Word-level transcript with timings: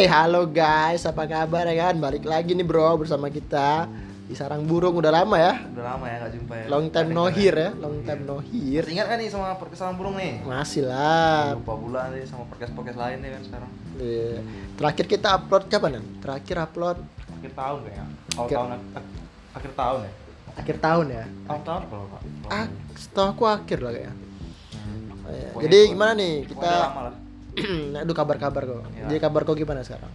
Eh 0.00 0.08
halo 0.08 0.48
guys, 0.48 1.04
apa 1.04 1.28
kabar 1.28 1.68
ya 1.68 1.76
kan? 1.84 2.00
Balik 2.00 2.24
lagi 2.24 2.56
nih 2.56 2.64
bro 2.64 2.96
bersama 2.96 3.28
kita 3.28 3.84
di 4.24 4.32
sarang 4.32 4.64
burung 4.64 4.96
udah 4.96 5.12
lama 5.12 5.36
ya. 5.36 5.60
Udah 5.76 5.84
lama 5.92 6.08
ya 6.08 6.16
gak 6.24 6.32
jumpa 6.40 6.54
ya. 6.56 6.64
Long 6.72 6.86
time 6.88 7.08
no 7.12 7.28
here 7.28 7.58
ya, 7.58 7.70
long 7.76 8.00
time 8.00 8.24
no 8.24 8.40
here. 8.40 8.80
Masih 8.80 8.96
ingat 8.96 9.06
kan 9.12 9.16
nih 9.20 9.28
sama 9.28 9.60
podcast 9.60 9.80
sarang 9.84 10.00
burung 10.00 10.16
nih? 10.16 10.40
Masih 10.40 10.88
lah. 10.88 11.52
Lupa 11.52 11.76
bulan 11.76 12.16
nih 12.16 12.24
sama 12.24 12.48
podcast-podcast 12.48 12.96
lain 12.96 13.16
nih 13.20 13.30
kan 13.36 13.42
sekarang. 13.44 13.70
Iya. 14.00 14.32
Terakhir 14.80 15.04
kita 15.04 15.28
upload 15.36 15.62
kapan 15.68 15.90
kan? 16.00 16.04
Terakhir 16.24 16.56
upload 16.64 16.96
Akhir 17.36 17.52
tahun 17.52 17.78
kayaknya. 17.84 18.04
Awal 18.08 18.40
Akhir- 18.40 18.56
tahun 18.56 18.68
ak- 18.72 19.10
akhir 19.52 19.72
tahun 19.76 19.98
ya. 20.00 20.12
akhir 20.50 20.76
tahun 20.80 21.06
ya. 21.12 21.24
Tahun 21.44 21.60
tahun 21.62 21.82
kalau 21.92 22.06
Pak. 22.08 22.20
Ah, 22.48 22.66
setahu 22.96 23.26
aku 23.36 23.44
akhir 23.44 23.78
lah 23.84 23.92
kayaknya. 23.92 24.14
Hmm. 24.16 25.12
Oh, 25.12 25.28
iya. 25.28 25.48
Pokoknya 25.52 25.64
Jadi 25.68 25.80
gimana 25.92 26.12
nih 26.16 26.34
kita? 26.48 26.56
udah 26.64 26.80
lama 26.88 27.00
lah. 27.04 27.14
Aduh 28.02 28.12
kabar-kabar 28.12 28.62
kok. 28.62 28.82
Iya. 28.90 29.06
Jadi 29.06 29.18
kabar 29.18 29.42
kau 29.42 29.54
gimana 29.54 29.80
sekarang? 29.80 30.10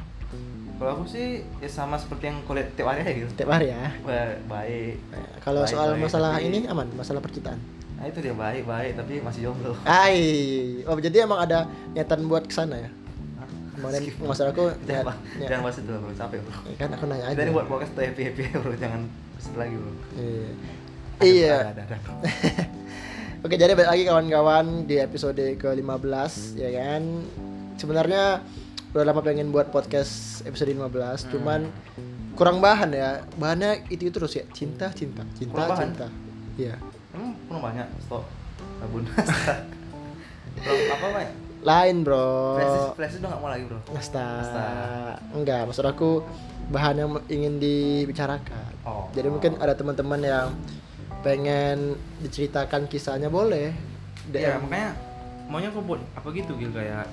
Kalau 0.75 0.91
aku 0.91 1.03
sih 1.07 1.39
ya 1.57 1.69
sama 1.71 1.95
seperti 1.95 2.27
yang 2.27 2.43
kulihat 2.43 2.67
tiap 2.73 2.89
hari 2.89 2.99
aja 3.01 3.11
gitu. 3.15 3.29
Tiap 3.33 3.47
hari 3.49 3.71
ya. 3.71 3.95
Ba- 4.01 4.39
Baik. 4.45 4.99
Nah, 5.07 5.27
Kalau 5.39 5.61
Baik, 5.61 5.71
soal 5.71 5.89
baik, 5.89 6.03
masalah 6.03 6.31
tapi- 6.33 6.45
ini 6.45 6.59
aman, 6.65 6.87
masalah 6.93 7.21
percintaan. 7.23 7.59
Nah 7.95 8.05
itu 8.05 8.19
dia 8.19 8.35
baik 8.35 8.63
baik 8.65 8.91
tapi 8.93 9.13
masih 9.19 9.41
jomblo. 9.45 9.71
Ai, 9.81 10.19
oh 10.83 10.99
jadi 10.99 11.23
emang 11.23 11.39
ada 11.39 11.63
niatan 11.95 12.27
buat 12.27 12.43
ke 12.43 12.51
sana 12.51 12.75
ya? 12.77 12.89
Kemarin 13.71 14.01
maksud 14.21 14.45
aku 14.49 14.63
Jangan, 14.87 15.15
niat- 15.35 15.47
jangan 15.47 15.61
bahas 15.63 15.77
itu 15.79 15.91
bro, 15.93 16.11
capek 16.11 16.39
bro. 16.39 16.53
kan 16.75 16.89
aku 16.91 17.03
nanya 17.05 17.25
aja. 17.25 17.39
Ini 17.39 17.51
buat 17.51 17.67
podcast 17.67 17.91
tuh 17.91 18.03
happy 18.03 18.21
happy 18.25 18.41
bro, 18.53 18.75
jangan 18.75 19.01
lagi 19.55 19.75
bro. 19.75 19.91
Iya. 20.13 20.47
Ada- 21.15 21.23
Iya. 21.23 21.55
Ada, 21.55 21.71
ada, 21.71 21.83
ada. 21.87 21.97
Oke, 23.45 23.61
jadi 23.61 23.77
balik 23.77 23.93
lagi 23.93 24.03
kawan-kawan 24.09 24.89
di 24.89 24.97
episode 24.97 25.37
ke-15 25.37 26.33
ya 26.57 26.69
kan. 26.73 27.03
Sebenarnya 27.77 28.41
udah 28.89 29.05
lama 29.05 29.21
pengen 29.21 29.53
buat 29.53 29.69
podcast 29.69 30.41
episode 30.49 30.73
15, 30.73 31.21
Hmm. 31.21 31.29
cuman 31.29 31.61
kurang 32.33 32.57
bahan 32.57 32.89
ya. 32.89 33.21
Bahannya 33.37 33.85
itu 33.93 34.09
itu 34.09 34.17
terus 34.17 34.33
ya, 34.33 34.49
cinta, 34.49 34.89
cinta, 34.97 35.21
cinta, 35.37 35.53
Kurang 35.53 35.69
bahan? 35.77 35.83
cinta. 35.93 36.07
Iya. 36.57 36.75
Emang 37.13 37.37
penuh 37.45 37.61
banyak 37.61 37.87
stok 38.01 38.23
sabun. 38.81 39.03
Bro, 40.65 40.73
apa 40.89 41.05
banyak? 41.13 41.33
Lain, 41.61 41.95
Bro. 42.01 42.25
Flash 42.57 42.97
flash 42.97 43.13
udah 43.21 43.29
nggak 43.29 43.41
mau 43.41 43.49
lagi 43.53 43.63
bro. 43.69 43.79
Asta. 43.93 44.25
Asta. 44.41 44.65
Enggak, 45.37 45.69
maksud 45.69 45.85
aku 45.85 46.25
bahan 46.73 46.97
yang 46.97 47.09
ingin 47.29 47.61
dibicarakan. 47.61 48.73
Oh. 48.81 49.05
Jadi 49.13 49.27
mungkin 49.29 49.61
ada 49.61 49.77
teman-teman 49.77 50.21
yang 50.23 50.49
pengen 51.25 51.77
diceritakan 52.21 52.85
kisahnya 52.85 53.27
boleh. 53.27 53.73
DM. 54.25 54.57
makanya 54.59 54.93
maunya 55.45 55.69
aku 55.69 55.81
buat 55.83 56.01
apa 56.13 56.29
gitu 56.31 56.53
gitu 56.55 56.69
kayak 56.71 57.05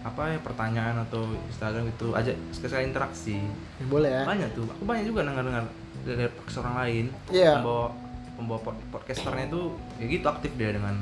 apa 0.00 0.22
ya 0.26 0.38
pertanyaan 0.38 0.96
atau 1.02 1.24
Instagram 1.46 1.88
gitu 1.90 2.12
aja 2.12 2.32
sekali 2.50 2.86
interaksi 2.86 3.36
Ya, 3.76 3.84
boleh 3.86 4.08
ya. 4.10 4.22
banyak 4.22 4.48
tuh 4.52 4.64
aku 4.66 4.82
banyak 4.82 5.04
juga 5.04 5.20
dengar 5.22 5.42
dengar 5.42 5.64
dari 6.02 6.30
podcast 6.30 6.58
orang 6.58 6.74
lain 6.78 7.04
Iya. 7.28 7.52
pembawa 7.58 7.86
pembawa 8.32 8.58
pod- 8.62 8.84
podcasternya 8.90 9.44
itu 9.46 9.60
ya 9.96 10.04
gitu 10.06 10.26
aktif 10.26 10.50
dia 10.54 10.70
dengan 10.70 10.94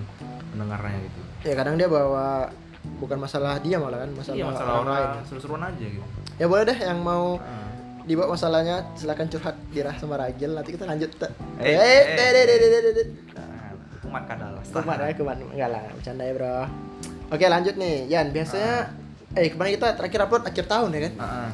pendengarnya 0.48 0.98
gitu 1.00 1.20
Ya 1.44 1.54
kadang 1.54 1.74
dia 1.76 1.86
bawa 1.86 2.48
bukan 2.96 3.18
masalah 3.18 3.56
dia 3.58 3.76
malah 3.76 3.98
kan, 4.00 4.10
masalah, 4.10 4.34
iya 4.34 4.44
masalah 4.44 4.72
orang, 4.76 4.88
lain. 4.88 5.06
orang 5.12 5.24
seru-seruan 5.26 5.62
aja 5.64 5.86
gitu 5.86 6.08
Ya 6.34 6.46
boleh 6.48 6.64
deh 6.64 6.78
yang 6.80 6.98
mau 6.98 7.38
Ah. 8.04 8.06
dibawa 8.06 8.36
masalahnya 8.36 8.76
silakan 8.92 9.26
curhat 9.26 9.56
di 9.72 9.80
Rah 9.80 9.96
sama 9.96 10.20
Ragil 10.20 10.52
nanti 10.52 10.76
kita 10.76 10.84
lanjut. 10.84 11.08
Eh, 11.56 11.72
Eh, 11.72 11.72
eh, 11.72 12.92
deh. 12.92 13.06
Nah, 13.32 13.72
kumat 13.98 14.22
kadal 14.28 14.60
Kumat 14.60 14.96
ya, 15.00 15.16
kumat. 15.16 15.36
Enggak 15.40 15.68
lah, 15.72 15.82
bercanda 15.88 16.22
ya, 16.22 16.32
Bro. 16.36 16.56
Oke, 17.32 17.44
lanjut 17.48 17.74
nih. 17.74 18.04
Yan, 18.06 18.28
biasanya 18.28 18.92
eh 19.32 19.48
kemarin 19.48 19.72
kita 19.74 19.96
terakhir 19.96 20.20
upload 20.22 20.44
akhir 20.44 20.64
tahun 20.68 20.88
ya 20.92 21.00
kan? 21.00 21.12
Ah, 21.16 21.24
ah. 21.24 21.50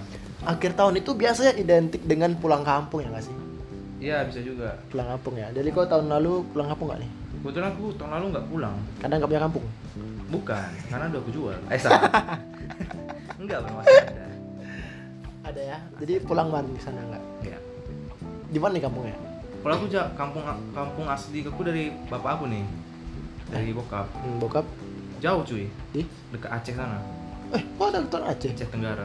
Akhir 0.50 0.74
tahun 0.74 0.98
itu 0.98 1.14
biasanya 1.14 1.54
identik 1.54 2.02
dengan 2.02 2.34
pulang 2.34 2.66
kampung 2.66 3.00
ya 3.00 3.08
nggak 3.08 3.24
sih? 3.24 3.36
iya 4.00 4.24
bisa 4.24 4.41
juga 4.41 4.80
Pulang 4.88 5.12
kampung 5.12 5.36
ya. 5.36 5.53
Jadi 5.53 5.69
kau 5.70 5.84
tahun 5.84 6.08
lalu 6.08 6.41
pulang 6.50 6.72
kampung 6.72 6.88
nggak 6.88 7.00
nih? 7.04 7.10
kebetulan 7.41 7.69
aku 7.69 7.84
tahun 7.97 8.10
lalu 8.16 8.24
nggak 8.32 8.47
pulang 8.48 8.76
Kadang 9.00 9.16
nggak 9.16 9.30
punya 9.32 9.42
kampung. 9.44 9.64
bukan 10.28 10.70
karena 10.86 11.04
udah 11.08 11.20
aku 11.20 11.30
jual 11.32 11.56
eh 11.72 11.80
salah 11.80 12.04
enggak 13.34 13.58
masih 13.66 13.97
ada 13.98 14.24
Ada 15.50 15.62
ya. 15.66 15.78
Jadi 15.98 16.12
pulang 16.22 16.48
bareng 16.54 16.70
di 16.70 16.78
sana 16.78 17.02
nggak? 17.02 17.22
Iya. 17.42 17.58
Di 18.54 18.58
mana 18.62 18.78
nih 18.78 18.82
kampungnya? 18.86 19.16
Kalau 19.60 19.74
aku 19.76 19.86
ja, 19.90 20.06
kampung 20.14 20.46
kampung 20.72 21.06
asli 21.10 21.42
aku 21.42 21.60
dari 21.66 21.90
bapak 22.06 22.38
aku 22.38 22.44
nih. 22.46 22.62
Dari 23.50 23.74
bokap. 23.74 24.06
Hmm, 24.14 24.38
bokap 24.38 24.66
Jauh 25.20 25.44
cuy, 25.44 25.68
di 25.92 26.00
dekat 26.32 26.48
Aceh 26.48 26.72
sana. 26.72 26.96
eh 27.52 27.60
kok 27.60 27.92
ada 27.92 28.00
keturunan 28.00 28.32
Aceh? 28.32 28.50
Aceh 28.56 28.68
Tenggara. 28.72 29.04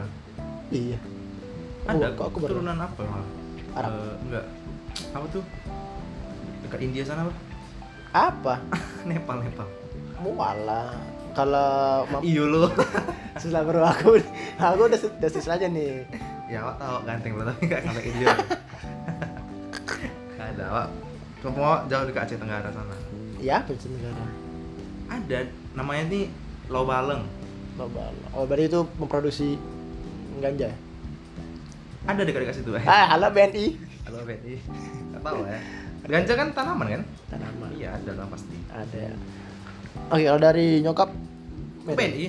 Iya. 0.72 0.96
Ada 1.84 2.14
kok 2.16 2.32
aku 2.32 2.38
baru 2.40 2.56
keturunan 2.56 2.78
apa 2.80 3.00
malah? 3.04 3.30
Arab. 3.76 3.90
Eh, 3.92 4.14
enggak. 4.24 4.44
Apa 5.12 5.26
tuh? 5.28 5.44
Dekat 6.64 6.80
India 6.80 7.02
sana 7.04 7.28
apa? 7.28 7.34
apa? 8.16 8.54
Nepal, 9.10 9.44
Nepal. 9.44 9.68
Muala. 10.24 10.96
Kalau 11.36 12.08
Iyo 12.24 12.48
lo. 12.48 12.72
susah 13.42 13.60
bro 13.68 13.84
aku 13.84 14.16
aku 14.56 14.82
udah 14.88 14.96
udah 14.96 15.28
sus 15.28 15.44
aja 15.52 15.68
nih. 15.68 16.08
Ya, 16.46 16.58
awak 16.62 16.76
tahu 16.78 16.96
ganteng 17.04 17.30
bro, 17.34 17.44
tapi 17.44 17.62
enggak 17.66 17.80
sampai 17.82 18.04
India. 18.06 18.28
Enggak 20.36 20.48
ada, 20.54 20.64
awak. 20.70 20.86
Awak 21.46 21.80
jauh 21.86 22.04
dekat 22.10 22.22
Aceh 22.26 22.38
Tenggara 22.38 22.68
sana. 22.70 22.96
Ya, 23.38 23.62
pensiun 23.62 23.92
negara. 23.94 24.24
Ada, 25.06 25.38
namanya 25.74 26.02
nih 26.10 26.24
Lobaleng. 26.66 27.22
Global. 27.76 28.10
Oh, 28.32 28.48
berarti 28.48 28.72
itu 28.72 28.80
memproduksi 28.96 29.48
ganja. 30.40 30.72
ya? 30.72 30.76
Ada 32.08 32.24
dekat-dekat 32.24 32.56
situ. 32.56 32.72
Eh. 32.72 32.84
Ah, 32.88 33.14
halo 33.14 33.28
BNI. 33.30 33.66
Halo 34.08 34.24
Betty. 34.24 34.56
Enggak 35.12 35.22
tahu 35.22 35.38
ya. 35.44 35.60
Ganja 36.06 36.32
kan 36.38 36.48
tanaman 36.56 36.86
kan? 36.88 37.02
Tanaman. 37.28 37.68
Iya, 37.76 38.00
ada 38.00 38.10
lah 38.16 38.26
pasti. 38.32 38.56
Ada. 38.72 38.98
ya. 39.12 39.14
Oke, 40.08 40.24
kalau 40.24 40.40
dari 40.40 40.66
nyokap. 40.80 41.10
BNI. 41.86 42.26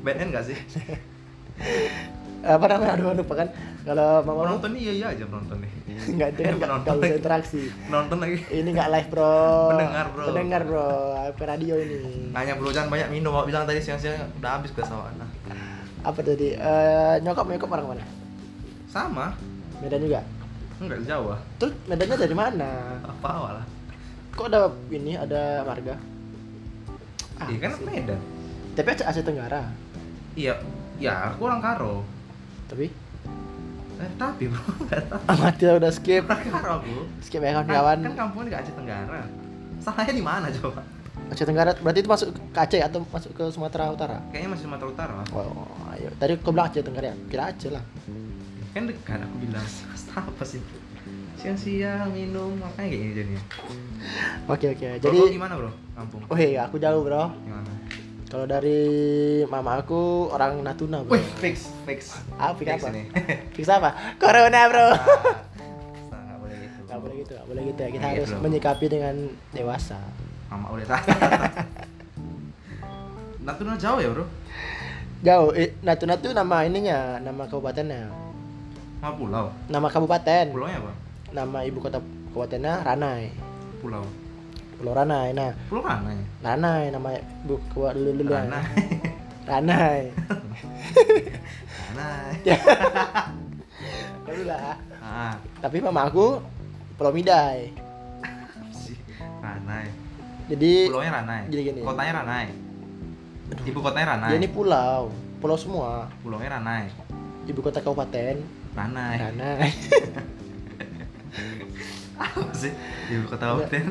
BNN 0.00 0.28
enggak 0.30 0.44
sih? 0.52 0.56
apa 2.46 2.64
namanya 2.68 2.92
aduh 2.94 3.16
lupa 3.16 3.34
kan 3.34 3.48
kalau 3.82 4.20
mama 4.20 4.40
Penonton 4.46 4.72
iya 4.74 4.92
iya 4.92 5.06
aja 5.10 5.24
penonton 5.24 5.56
nih. 5.58 5.70
nggak 6.14 6.28
ada 6.30 6.42
nggak 6.52 6.96
bisa 7.00 7.14
interaksi 7.16 7.62
Penonton 7.82 8.18
lagi. 8.18 8.36
ini 8.50 8.68
nggak 8.70 8.88
live 8.90 9.08
bro 9.08 9.36
Pendengar, 9.70 10.06
bro. 10.10 10.24
pendengar 10.28 10.60
bro 10.62 10.88
apa 11.16 11.42
radio 11.46 11.74
ini 11.74 12.28
Nanya 12.30 12.54
bro 12.54 12.68
jangan 12.68 12.88
banyak 12.90 13.08
minum, 13.10 13.32
Awak 13.32 13.46
bilang 13.46 13.64
tadi 13.64 13.80
siang-siang 13.80 14.28
udah 14.36 14.50
habis 14.54 14.70
ke 14.70 14.80
sawah. 14.80 15.08
Nah, 15.14 15.28
apa 16.02 16.20
tadi 16.20 16.52
Eh, 16.52 17.14
nyokap 17.20 17.46
nyokap 17.46 17.68
orang 17.70 17.86
mana 17.90 18.04
sama. 18.86 19.32
Medan 19.78 20.00
juga 20.00 20.20
Enggak 20.76 20.98
di 21.00 21.06
Jawa. 21.06 21.36
terus 21.56 21.72
Medannya 21.84 22.16
dari 22.18 22.34
mana 22.34 22.70
Apa 23.00 23.28
awal 23.32 23.52
lah. 23.58 23.66
kok 24.30 24.46
ada 24.46 24.68
ini 24.88 25.14
ada 25.14 25.62
marga 25.62 25.96
Ah, 27.34 27.48
Iya 27.48 27.58
kan. 27.58 27.72
Medan. 27.82 28.20
tapi 28.74 28.88
Aceh 28.92 29.22
Tenggara 29.22 29.64
Iya, 30.34 30.54
ya 30.98 31.30
aku 31.30 31.46
orang 31.46 31.58
Karo. 31.58 32.02
Tapi 32.66 32.86
Eh, 33.94 34.10
tapi 34.18 34.50
bro, 34.50 34.58
enggak 34.58 35.06
tahu. 35.06 35.22
amati 35.30 35.64
udah 35.64 35.88
skip 35.88 36.26
Karo 36.26 36.82
aku. 36.82 37.06
skip 37.22 37.38
ya 37.38 37.54
Kan, 37.54 37.62
kawan-kawan 37.62 37.98
kan 38.02 38.14
kampungnya 38.18 38.48
di 38.50 38.56
Aceh 38.58 38.74
Tenggara. 38.74 39.22
Salahnya 39.78 40.12
di 40.12 40.20
mana 40.20 40.46
coba? 40.50 40.82
Aceh 41.30 41.46
Tenggara 41.46 41.70
berarti 41.78 42.02
itu 42.02 42.10
masuk 42.10 42.28
ke 42.34 42.58
Aceh 42.58 42.82
atau 42.82 43.06
masuk 43.06 43.30
ke 43.30 43.44
Sumatera 43.48 43.88
Utara 43.88 44.18
Kayaknya 44.28 44.50
masih 44.50 44.64
Sumatera 44.66 44.88
Utara 44.90 45.12
lah. 45.14 45.26
Oh, 45.30 45.70
ayo. 45.90 46.10
Tadi 46.16 46.32
kau 46.42 46.50
bilang 46.50 46.66
Aceh 46.68 46.82
Tenggara 46.82 47.06
ya? 47.10 47.16
Kira 47.30 47.42
Aceh 47.48 47.70
lah. 47.70 47.84
Kan 48.74 48.82
dekat 48.84 49.18
aku 49.22 49.36
bilang. 49.40 49.62
Apa 50.18 50.42
sih? 50.42 50.58
Siang-siang 51.34 52.08
minum 52.10 52.56
makanya 52.56 52.88
kayak 52.88 52.98
gini 52.98 53.12
jadinya. 53.14 53.42
Oke 54.48 54.66
oke. 54.70 54.86
Jadi 54.96 55.18
Jadi, 55.20 55.32
gimana 55.32 55.54
bro? 55.54 55.70
Kampung? 55.94 56.20
oh 56.26 56.36
iya 56.36 56.66
aku 56.66 56.76
jauh 56.76 57.04
bro. 57.04 57.30
Kalau 58.24 58.44
dari 58.44 58.80
mama 59.46 59.78
aku 59.78 60.26
orang 60.28 60.60
Natuna 60.60 61.04
bro. 61.04 61.14
Wih, 61.14 61.24
fix, 61.38 61.70
fix. 61.84 62.18
Ah, 62.34 62.56
fix 62.56 62.68
apa? 62.68 62.88
ini. 62.90 63.02
Fix 63.54 63.64
apa? 63.68 64.16
Corona 64.16 64.60
bro. 64.66 64.86
Ah, 64.90 64.96
nggak 66.10 66.38
boleh 66.40 66.56
gitu. 66.58 66.78
Gak 66.84 66.98
boleh 66.98 67.14
gitu, 67.20 67.32
gak 67.32 67.46
boleh 67.46 67.62
gitu 67.68 67.80
ya. 67.80 67.88
Kita 67.88 68.00
Nggak 68.00 68.12
harus 68.16 68.30
gitu. 68.30 68.42
menyikapi 68.42 68.86
dengan 68.88 69.14
dewasa. 69.52 69.98
Mama 70.48 70.66
udah 70.72 70.86
tahu. 70.88 71.04
Natuna 73.44 73.72
jauh 73.76 74.00
ya 74.00 74.08
bro? 74.10 74.24
Jauh. 75.20 75.50
Eh, 75.52 75.70
Natuna 75.80 76.14
tuh 76.16 76.32
nama 76.32 76.64
ininya, 76.64 77.20
nama 77.20 77.44
kabupatennya. 77.44 78.08
Sama 78.98 79.14
pulau. 79.14 79.46
Nama 79.68 79.86
kabupaten. 79.86 80.44
Pulaunya 80.50 80.80
apa? 80.80 80.92
Nama 81.30 81.58
ibu 81.62 81.78
kota 81.78 82.00
kabupatennya 82.32 82.82
Ranai. 82.82 83.30
Pulau. 83.78 84.02
Pulau 84.74 84.92
Ranai. 84.92 85.28
Nah, 85.32 85.50
Pulau 85.66 85.82
mana 85.82 86.10
ya? 86.10 86.24
Ranai 86.42 86.82
nama 86.90 87.08
ibu 87.14 87.56
kota 87.70 87.94
dulu 87.94 88.10
dulu. 88.16 88.32
Mana? 88.34 88.60
Ranai. 89.44 90.00
Mana? 91.94 92.08
Dulu 94.24 94.42
lah. 94.48 94.74
Ah, 94.98 95.32
Tapi 95.60 95.78
mama 95.78 96.08
aku 96.08 96.40
Pulau 96.96 97.12
Midai. 97.14 97.70
Ranai. 99.38 99.86
Jadi 100.50 100.90
Pulaunya 100.90 101.12
Ranai. 101.12 101.40
Jadi 101.48 101.60
gini. 101.62 101.80
Kotanya 101.84 102.12
Ranai. 102.24 102.46
Ibu 103.62 103.78
kotanya 103.78 104.06
Ranai. 104.16 104.30
dia 104.32 104.38
ini 104.40 104.48
pulau. 104.48 105.12
pulau 105.38 105.60
semua 105.60 106.08
Pulaunya 106.24 106.56
Ranai. 106.56 106.88
ibu 107.44 107.60
kota 107.60 107.78
kabupaten 107.78 108.40
Ranai. 108.72 109.16
Ranai 109.20 109.68
Apa 112.18 112.54
sih? 112.54 112.72
Ibu 113.10 113.26
kota 113.26 113.44
kabupaten. 113.54 113.86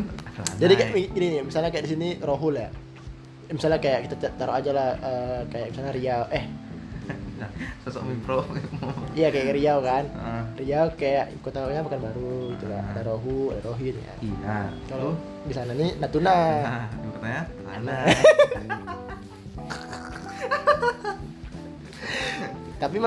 Jadi 0.60 0.74
kayak 0.80 0.92
gini 1.12 1.28
nih 1.38 1.42
misalnya 1.44 1.70
kayak 1.70 1.86
di 1.88 1.92
sini 1.92 2.10
Rohul 2.24 2.56
ya. 2.58 2.70
Misalnya 3.52 3.80
kayak 3.84 4.08
kita 4.10 4.16
taruh 4.40 4.56
aja 4.56 4.72
lah 4.72 4.90
eh, 4.98 5.40
kayak 5.52 5.68
misalnya 5.76 5.92
Riau 5.94 6.24
eh. 6.32 6.46
Sosok 7.84 8.04
Mipro. 8.08 8.48
iya 9.14 9.28
kayak 9.28 9.60
Riau 9.60 9.84
kan. 9.84 10.08
Ah, 10.16 10.44
Riau 10.56 10.88
kayak 10.96 11.36
kotanya 11.44 11.84
bukan 11.84 12.00
baru 12.00 12.56
gitu 12.56 12.66
lah. 12.72 12.84
Ada 12.96 13.02
Rohu 13.04 13.52
ada 13.52 13.62
Rohit 13.68 13.96
ya. 14.00 14.16
Iya. 14.24 14.72
kalau 14.88 15.20
di 15.44 15.54
sana 15.54 15.76
nih 15.76 16.00
Natuna. 16.00 16.32
Nah, 16.32 16.88
ibu 16.96 17.10
kotanya 17.20 17.42
Ranai. 17.68 18.16
tapi 22.84 23.00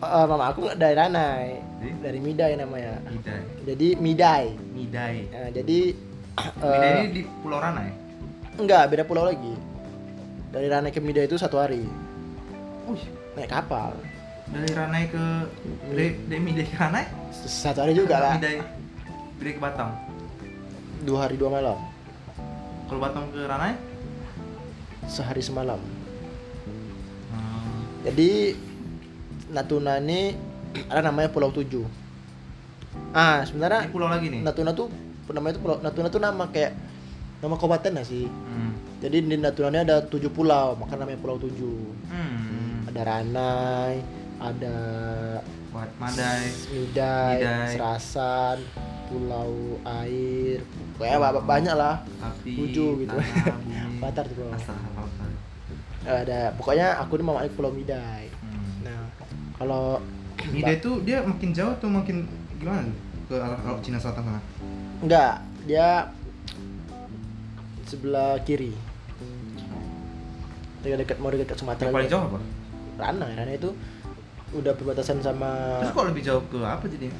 eh, 0.00 0.24
mama 0.24 0.44
aku 0.48 0.58
nggak 0.62 0.76
dari 0.76 0.94
Ranai 0.94 1.46
Jadi? 1.78 1.90
dari 1.98 2.18
Midai 2.18 2.52
namanya 2.54 2.92
Midai. 3.04 3.40
jadi 3.64 3.88
Midai 3.96 4.44
Midai. 4.70 5.16
Nah, 5.28 5.50
jadi 5.50 5.78
Midai 6.64 6.88
eh, 6.88 6.98
ini 7.00 7.08
di 7.12 7.22
Pulau 7.38 7.58
Ranai. 7.58 7.88
enggak 8.54 8.82
beda 8.88 9.04
pulau 9.04 9.24
lagi 9.24 9.54
dari 10.48 10.66
Ranai 10.66 10.90
ke 10.90 10.98
Midai 10.98 11.24
itu 11.24 11.34
satu 11.34 11.56
hari 11.56 11.82
Wih, 12.86 13.04
naik 13.34 13.48
kapal 13.48 13.92
dari 14.48 14.70
Ranai 14.70 15.04
ke 15.06 15.24
dari, 15.88 16.06
dari 16.24 16.40
Midai 16.40 16.64
ke 16.64 16.74
Ranai? 16.74 17.04
satu 17.36 17.78
hari 17.80 17.92
juga 17.92 18.16
lah 18.18 18.34
Midai. 18.34 18.58
Midai 19.34 19.52
ke 19.52 19.60
Batam. 19.60 19.88
dua 21.00 21.18
hari 21.20 21.34
dua 21.34 21.50
malam 21.52 21.78
Kalau 22.86 22.98
Batam 22.98 23.28
ke 23.28 23.40
Ranai? 23.40 23.74
sehari 25.04 25.40
semalam 25.40 25.78
Hmm. 27.28 27.80
jadi 28.04 28.52
Natuna 29.48 29.96
ini 29.98 30.36
ada 30.86 31.00
namanya 31.02 31.28
Pulau 31.28 31.48
Tujuh 31.48 31.84
ah 33.10 33.40
Ini 33.40 33.46
sebenarnya 33.46 33.80
pulau 33.88 34.06
lagi 34.06 34.26
nih. 34.28 34.40
Natuna 34.42 34.72
tuh 34.72 34.88
namanya 35.28 35.54
tuh 35.54 35.62
Pulau 35.62 35.76
Natuna 35.78 36.08
tuh 36.08 36.20
nama 36.20 36.44
kayak 36.46 36.72
nama 37.38 37.54
kabupaten 37.54 37.92
lah 37.94 38.02
sih 38.02 38.26
Hmm. 38.26 38.72
jadi 38.98 39.16
di 39.20 39.36
Natuna 39.36 39.70
ini 39.70 39.80
ada 39.80 40.02
tujuh 40.02 40.28
pulau 40.28 40.74
maka 40.74 40.94
namanya 40.94 41.16
Pulau 41.16 41.38
Tujuh 41.38 41.80
Hmm. 42.06 42.84
ada 42.84 43.00
Ranai 43.02 43.94
ada 44.38 44.76
Madai. 45.68 46.48
Midai, 46.72 47.38
Midai. 47.38 47.70
Serasan, 47.70 48.58
Pulau 49.06 49.78
Air, 49.84 50.64
kayak 50.96 51.18
ba- 51.20 51.44
banyak 51.44 51.70
lah. 51.70 52.02
Api, 52.18 52.50
Tujuh 52.56 53.04
gitu. 53.04 53.14
tanah, 53.14 53.58
bumi. 53.62 53.98
Batar 54.02 54.24
tuh 54.26 54.34
bro. 54.34 54.50
Ada, 56.02 56.56
pokoknya 56.56 56.98
aku 56.98 57.14
ini 57.14 57.24
mau 57.24 57.38
Pulau 57.48 57.70
Midai. 57.70 58.32
Kalau 59.58 59.98
Midai 60.54 60.78
itu 60.78 60.90
dia 61.02 61.18
makin 61.26 61.50
jauh 61.50 61.74
atau 61.74 61.90
makin 61.90 62.24
gimana? 62.62 62.86
Ke 63.26 63.36
arah 63.36 63.58
arah 63.58 63.78
Cina 63.82 63.98
Selatan 63.98 64.22
sana? 64.24 64.40
enggak, 64.98 65.34
dia 65.66 66.10
sebelah 67.86 68.38
kiri. 68.42 68.74
Dekat 70.82 70.98
dekat 71.02 71.16
mau 71.18 71.30
dekat 71.30 71.58
Sumatera. 71.58 71.90
Yang 71.90 71.96
paling 71.98 72.10
jauh 72.10 72.24
apa? 72.30 72.38
Ranai, 72.98 73.30
Ranai 73.34 73.56
itu 73.58 73.70
udah 74.48 74.72
perbatasan 74.74 75.20
sama 75.20 75.78
Terus 75.84 75.92
kok 75.92 76.06
lebih 76.08 76.22
jauh 76.24 76.42
ke 76.48 76.58
apa 76.62 76.86
jadi? 76.88 77.12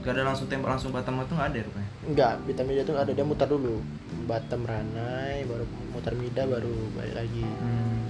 Gak 0.00 0.16
ada 0.16 0.32
langsung 0.32 0.48
tembak 0.48 0.72
langsung 0.72 0.96
Batam 0.96 1.20
itu 1.20 1.34
nggak 1.36 1.48
ada 1.52 1.56
ya 1.60 1.64
rupanya. 1.68 1.90
enggak, 2.08 2.32
Bita 2.48 2.62
Mida 2.64 2.80
itu 2.84 2.92
ada 2.96 3.12
dia 3.12 3.24
mutar 3.24 3.48
dulu. 3.48 3.84
Batam 4.24 4.62
Ranai, 4.64 5.44
baru 5.44 5.64
mutar 5.92 6.14
Mida 6.16 6.42
baru 6.48 6.72
balik 6.96 7.14
lagi. 7.18 7.44
Hmm. 7.44 8.00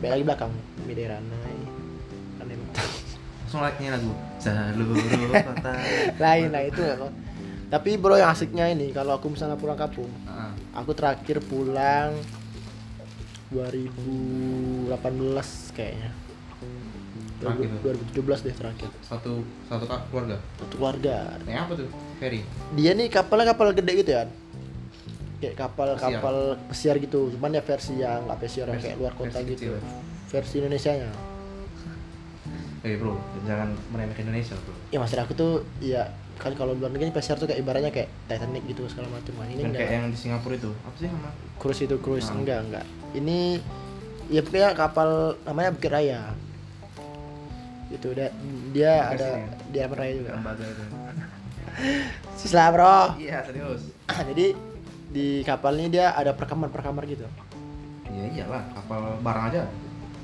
Balik 0.00 0.12
lagi 0.16 0.24
belakang, 0.24 0.52
Midai 0.84 1.06
Ranai. 1.08 1.49
Langsung 3.42 3.60
like 3.60 3.82
lagu 3.82 4.12
seluruh 4.38 4.94
kota. 5.32 5.72
Lain 6.22 6.48
lah 6.48 6.62
itu 6.62 6.80
kok. 6.80 7.12
Tapi 7.68 7.90
bro 7.94 8.14
yang 8.14 8.30
asiknya 8.30 8.66
ini 8.66 8.90
kalau 8.90 9.14
aku 9.14 9.30
misalnya 9.30 9.54
pulang 9.54 9.74
kampung, 9.74 10.10
Ah. 10.24 10.50
aku 10.72 10.90
terakhir 10.90 11.38
pulang 11.40 12.14
2018 13.50 14.90
kayaknya. 15.72 16.10
Terakhir 17.40 17.66
tuh? 17.72 17.80
2017 18.12 18.44
deh 18.44 18.54
terakhir. 18.54 18.88
Satu 19.00 19.32
satu 19.64 19.84
keluarga. 20.10 20.36
Satu 20.56 20.74
keluarga. 20.76 21.16
Naik 21.42 21.58
apa 21.60 21.72
tuh? 21.74 21.88
Ferry. 22.18 22.40
Dia 22.74 22.92
nih 22.92 23.08
kapalnya 23.08 23.46
kapal 23.48 23.72
gede 23.72 23.92
gitu 23.96 24.10
ya. 24.12 24.28
Kayak 25.40 25.56
kapal-kapal 25.56 26.36
pesiar 26.68 27.00
gitu. 27.00 27.32
Cuman 27.32 27.50
ya 27.50 27.62
versi 27.62 27.96
yang 27.96 28.28
nggak 28.28 28.38
pesiar 28.38 28.68
yang 28.68 28.76
Versi- 28.76 28.86
kayak 28.86 28.98
luar 29.00 29.12
kota 29.16 29.30
versi 29.32 29.48
gitu. 29.48 29.72
kecil. 29.72 29.72
Versi 30.28 30.54
Indonesianya. 30.58 31.10
Eh 32.80 32.96
bro, 32.96 33.12
jangan 33.44 33.68
meremehkan 33.92 34.24
Indonesia 34.24 34.56
bro. 34.56 34.72
Ya 34.88 34.98
maksud 34.98 35.18
aku 35.18 35.32
tuh 35.34 35.52
ya 35.78 36.08
kan 36.40 36.56
kalau 36.56 36.72
luar 36.72 36.88
negeri 36.88 37.12
pesiar 37.12 37.36
tuh 37.36 37.44
kayak 37.44 37.60
ibaratnya 37.60 37.92
kayak 37.92 38.08
Titanic 38.24 38.64
gitu 38.66 38.88
segala 38.88 39.12
macam. 39.12 39.36
Nah, 39.36 39.44
ini 39.46 39.60
enggak. 39.60 39.84
kayak 39.84 39.92
yang 39.92 40.06
di 40.08 40.16
Singapura 40.16 40.56
itu 40.56 40.72
apa 40.80 40.96
sih 40.96 41.06
nama? 41.06 41.30
cruise 41.60 41.84
itu 41.84 41.96
cruise 42.00 42.24
Nah. 42.26 42.40
enggak 42.40 42.58
enggak 42.64 42.84
ini 43.12 43.60
ya 44.32 44.40
pokoknya 44.40 44.72
kapal 44.72 45.08
namanya 45.44 45.76
Bukit 45.76 45.92
Raya 45.92 46.32
itu 47.92 48.08
dia 48.14 48.32
dia 48.72 48.92
ada 49.12 49.28
ya? 49.36 49.48
di 49.68 49.78
Raya 49.82 50.12
juga 50.16 50.30
Lembaga 50.32 50.64
itu. 50.64 50.84
sislah 52.40 52.72
bro 52.72 53.20
Iya 53.20 53.44
serius. 53.44 53.92
jadi 54.32 54.56
di 55.12 55.44
kapal 55.44 55.76
ini 55.76 55.92
dia 55.92 56.16
ada 56.16 56.32
perkamar 56.32 56.72
perkamar 56.72 57.04
gitu 57.04 57.28
Iya 58.08 58.24
iyalah 58.40 58.64
kapal 58.72 59.20
barang 59.20 59.44
aja. 59.52 59.62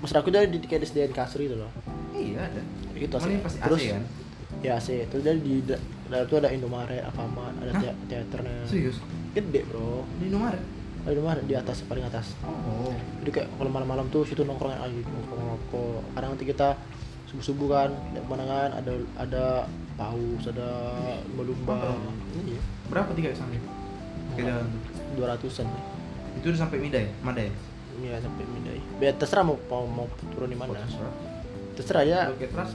maksud 0.00 0.17
aku 0.17 0.32
dia 0.32 0.49
di 0.49 0.56
kayak 0.58 0.88
disediain 0.88 1.12
kasur 1.12 1.44
gitu 1.44 1.61
loh 1.61 1.69
Iya 2.17 2.41
ada. 2.43 2.63
ini 2.97 3.07
pasti 3.39 3.59
terus 3.61 3.81
AC 3.81 3.93
kan? 3.93 4.03
ya 4.59 4.73
AC 4.75 4.89
terus 5.07 5.23
dia 5.23 5.35
di 5.37 5.61
da- 5.61 5.79
dalam 6.07 6.25
itu 6.25 6.35
ada 6.35 6.49
Indomaret 6.49 7.03
Alfamart 7.03 7.55
ada 7.59 7.71
Hah? 7.71 7.83
te- 7.83 7.99
teaternya 8.07 8.57
Serius? 8.65 8.97
gede 9.31 9.61
bro 9.65 10.01
Di 10.17 10.27
Indomaret? 10.27 10.63
ada 10.99 11.13
Indomaret 11.13 11.45
di 11.45 11.55
atas 11.55 11.85
paling 11.85 12.03
atas 12.03 12.33
Oh. 12.43 12.89
jadi 13.21 13.31
kayak 13.35 13.49
kalau 13.53 13.71
malam-malam 13.71 14.09
tuh 14.09 14.23
situ 14.23 14.43
nongkrong 14.43 14.73
lagi 14.73 15.05
nongkrong 15.05 15.45
nongkrong 15.47 16.03
kadang 16.11 16.31
nanti 16.33 16.45
kita 16.47 16.69
subuh 17.27 17.45
subuh 17.45 17.69
kan 17.69 17.91
lihat 18.11 18.23
pemandangan 18.23 18.71
ada 18.75 18.93
ada 19.15 19.45
paus 19.95 20.45
ada 20.47 20.69
lumba-lumba 21.29 21.75
Oh. 21.93 22.13
iya 22.41 22.61
Berapa 22.87 23.11
tiga 23.13 23.29
sampai? 23.31 23.61
Kita 24.32 24.63
dua 25.13 25.27
ratusan 25.31 25.67
itu 26.35 26.46
udah 26.46 26.61
sampai 26.61 26.79
Midai, 26.79 27.08
Madai. 27.20 27.49
iya 27.96 28.20
sampai 28.20 28.44
midai 28.46 28.77
ya 28.99 29.08
terserah 29.11 29.41
mau 29.43 29.56
mau, 29.67 29.85
mau 29.87 30.06
turun 30.31 30.46
di 30.46 30.55
mana 30.55 30.70
Oh, 30.70 30.77
terserah. 30.77 31.13
Terserah 31.77 32.03
ya 32.03 32.21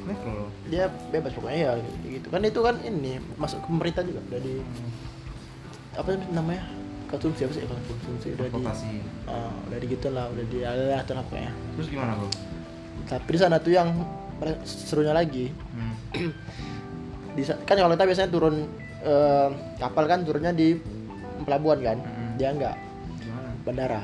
metro 0.06 0.30
loh. 0.30 0.50
dia 0.70 0.86
bebas 1.10 1.34
pokoknya 1.34 1.58
ya 1.58 1.72
gitu 2.06 2.28
kan 2.30 2.42
itu 2.46 2.60
kan 2.62 2.76
ini 2.80 3.18
masuk 3.36 3.58
ke 3.60 3.68
pemerintah 3.68 4.04
juga 4.06 4.22
udah 4.30 4.40
di 4.40 4.56
apa 5.92 6.10
namanya 6.30 6.64
konsumsi 7.10 7.44
apa 7.44 7.54
sih 7.58 7.66
konsumsi 7.68 8.28
udah 8.38 8.48
di 8.48 8.62
ah, 9.28 9.52
udah 9.68 9.78
di 9.82 9.86
gitu 9.90 10.08
lah 10.14 10.30
udah 10.30 10.46
di 10.48 10.60
ada 10.64 10.84
lah 11.02 11.24
pokoknya 11.26 11.52
Terus 11.76 11.88
gimana 11.90 12.14
bro? 12.16 12.30
tapi 13.10 13.30
di 13.34 13.40
sana 13.42 13.58
tuh 13.58 13.74
yang 13.74 13.90
serunya 14.64 15.12
lagi 15.12 15.50
Hmm. 15.74 15.96
di 17.36 17.42
kan 17.48 17.76
kalau 17.76 17.96
kita 17.96 18.06
biasanya 18.06 18.30
turun 18.30 18.56
eh, 19.02 19.50
kapal 19.80 20.06
kan 20.06 20.22
turunnya 20.22 20.54
di 20.54 20.78
pelabuhan 21.42 21.80
kan 21.82 21.98
Mm-mm. 22.00 22.30
dia 22.38 22.50
enggak 22.54 22.76
Gimana? 23.18 23.50
bandara 23.66 24.02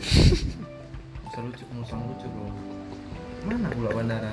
Bisa 0.00 1.38
lucu, 1.46 1.62
lucu 1.70 2.26
bro. 2.26 2.69
Mana 3.46 3.68
pula 3.72 3.90
bandara? 3.96 4.32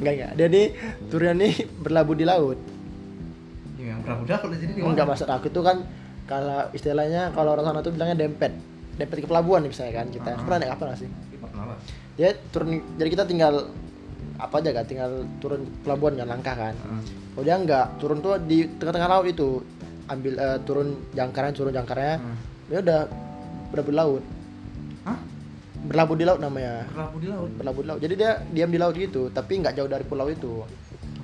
enggak 0.00 0.12
enggak. 0.16 0.30
Dia 0.36 0.46
nih 0.48 0.66
turunnya 1.08 1.34
nih 1.36 1.54
berlabuh 1.80 2.16
di 2.16 2.24
laut. 2.24 2.58
Ini 3.76 3.82
yang 3.96 4.00
perahu 4.04 4.24
udah 4.28 4.38
jadi 4.56 4.72
di 4.76 4.80
enggak 4.80 5.06
maksud 5.08 5.28
aku 5.28 5.48
tuh 5.48 5.64
kan 5.64 5.84
kalau 6.28 6.68
istilahnya 6.76 7.32
kalau 7.32 7.56
orang 7.56 7.64
sana 7.66 7.80
tuh 7.80 7.92
bilangnya 7.92 8.16
dempet. 8.28 8.52
Dempet 9.00 9.16
ke 9.24 9.28
pelabuhan 9.28 9.64
nih 9.64 9.70
misalnya 9.72 9.94
kan 10.04 10.06
kita. 10.12 10.30
Ah. 10.36 10.44
pernah 10.44 10.58
naik 10.60 10.70
kapal 10.76 10.86
sih? 10.96 11.08
Ih, 11.08 11.38
Pernah 11.40 11.76
dia 12.18 12.30
turun 12.52 12.68
jadi 13.00 13.08
kita 13.08 13.24
tinggal 13.24 13.72
apa 14.40 14.56
aja 14.60 14.70
kan 14.72 14.84
tinggal 14.88 15.10
turun 15.40 15.68
pelabuhan 15.80 16.20
kan 16.20 16.28
langkah 16.28 16.54
kan. 16.56 16.74
Ah. 16.84 17.00
kalau 17.36 17.44
dia 17.44 17.56
enggak. 17.56 17.86
Turun 17.96 18.18
tuh 18.20 18.36
di 18.44 18.68
tengah-tengah 18.76 19.08
laut 19.08 19.26
itu. 19.28 19.64
Ambil 20.10 20.34
eh, 20.36 20.58
turun 20.66 20.88
jangkarnya 21.16 21.52
turun 21.56 21.72
jangkarnya. 21.72 22.14
Ah. 22.20 22.36
dia 22.68 22.78
udah 22.84 23.00
berlabuh 23.72 23.92
di 23.92 23.96
laut? 23.96 24.24
Berlabuh 25.86 26.16
di 26.16 26.24
laut 26.28 26.40
namanya. 26.42 26.84
Berlabuh 26.92 27.18
di 27.20 27.28
laut. 27.28 27.50
berlabuh 27.56 27.82
di 27.82 27.88
laut. 27.88 28.00
Jadi 28.04 28.14
dia 28.18 28.32
diam 28.52 28.70
di 28.70 28.78
laut 28.80 28.94
gitu 28.96 29.32
tapi 29.32 29.60
nggak 29.64 29.74
jauh 29.76 29.88
dari 29.88 30.04
pulau 30.04 30.28
itu. 30.28 30.64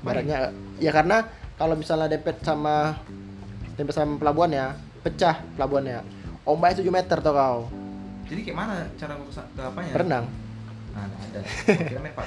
Baik. 0.00 0.04
baratnya 0.22 0.38
ya 0.78 0.90
karena 0.94 1.26
kalau 1.58 1.74
misalnya 1.74 2.06
dempet 2.06 2.38
sama 2.46 2.94
dempet 3.74 3.94
sama 3.96 4.16
pelabuhannya 4.22 4.76
pecah 5.02 5.42
pelabuhannya. 5.58 6.00
Ombaknya 6.46 6.86
7 6.86 6.94
meter 6.94 7.18
tau 7.18 7.34
kau. 7.34 7.60
Jadi 8.26 8.40
kayak 8.42 8.56
mana 8.58 8.74
cara 8.98 9.12
ke, 9.18 9.62
apanya? 9.62 9.92
berenang. 9.94 10.24
Nah, 10.94 11.04
nggak 11.06 11.22
ada. 11.28 11.40
Kira 11.90 12.00
main 12.00 12.14
Pak. 12.14 12.26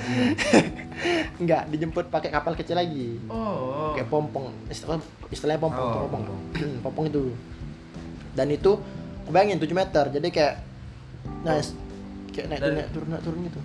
Nggak 1.39 1.63
dijemput 1.71 2.05
pakai 2.12 2.29
kapal 2.29 2.53
kecil 2.55 2.75
lagi. 2.77 3.17
Oh. 3.31 3.95
kayak 3.95 4.12
pompong. 4.12 4.51
Istilahnya, 4.67 5.03
istilahnya 5.31 5.59
pompong 5.63 5.88
Oh, 5.88 6.07
pompong. 6.07 6.24
Pompong. 6.27 6.39
pompong 6.83 7.05
itu. 7.09 7.24
Dan 8.36 8.48
itu 8.51 8.71
bayangin 9.31 9.59
7 9.59 9.71
meter. 9.71 10.05
Jadi 10.12 10.27
kayak 10.31 10.55
nah 11.43 11.55
kayak 12.39 12.50
naik 12.50 12.62
Dari- 12.62 12.75
naik 12.77 12.89
turun 12.89 13.08
naik 13.10 13.24
turun 13.24 13.41
gitu 13.46 13.62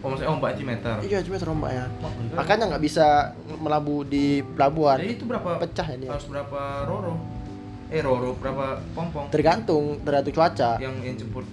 Oh, 0.00 0.08
maksudnya 0.08 0.32
ombak 0.32 0.56
di 0.56 0.64
meter. 0.64 0.96
iya 1.04 1.20
Wah, 1.20 1.28
ngeri 1.28 1.76
kali. 2.24 2.32
makanya 2.32 2.64
nggak 2.72 2.82
bisa 2.82 3.06
melabuh 3.54 4.00
di 4.02 4.24
pelabuhan 4.46 4.96
Jadi 4.96 5.12
itu 5.12 5.24
berapa? 5.24 5.60
pecah 5.60 5.86
ini 5.92 6.08
Harus 6.08 6.24
berapa 6.24 6.60
roro? 6.88 7.14
Eh 7.86 8.00
roro 8.00 8.32
berapa 8.32 8.80
pompong? 8.96 9.28
tergantung 9.28 10.00
tergantung 10.00 10.32
cuaca 10.32 10.80
Yang 10.80 10.94
yang 11.02 11.16
jemput. 11.18 11.44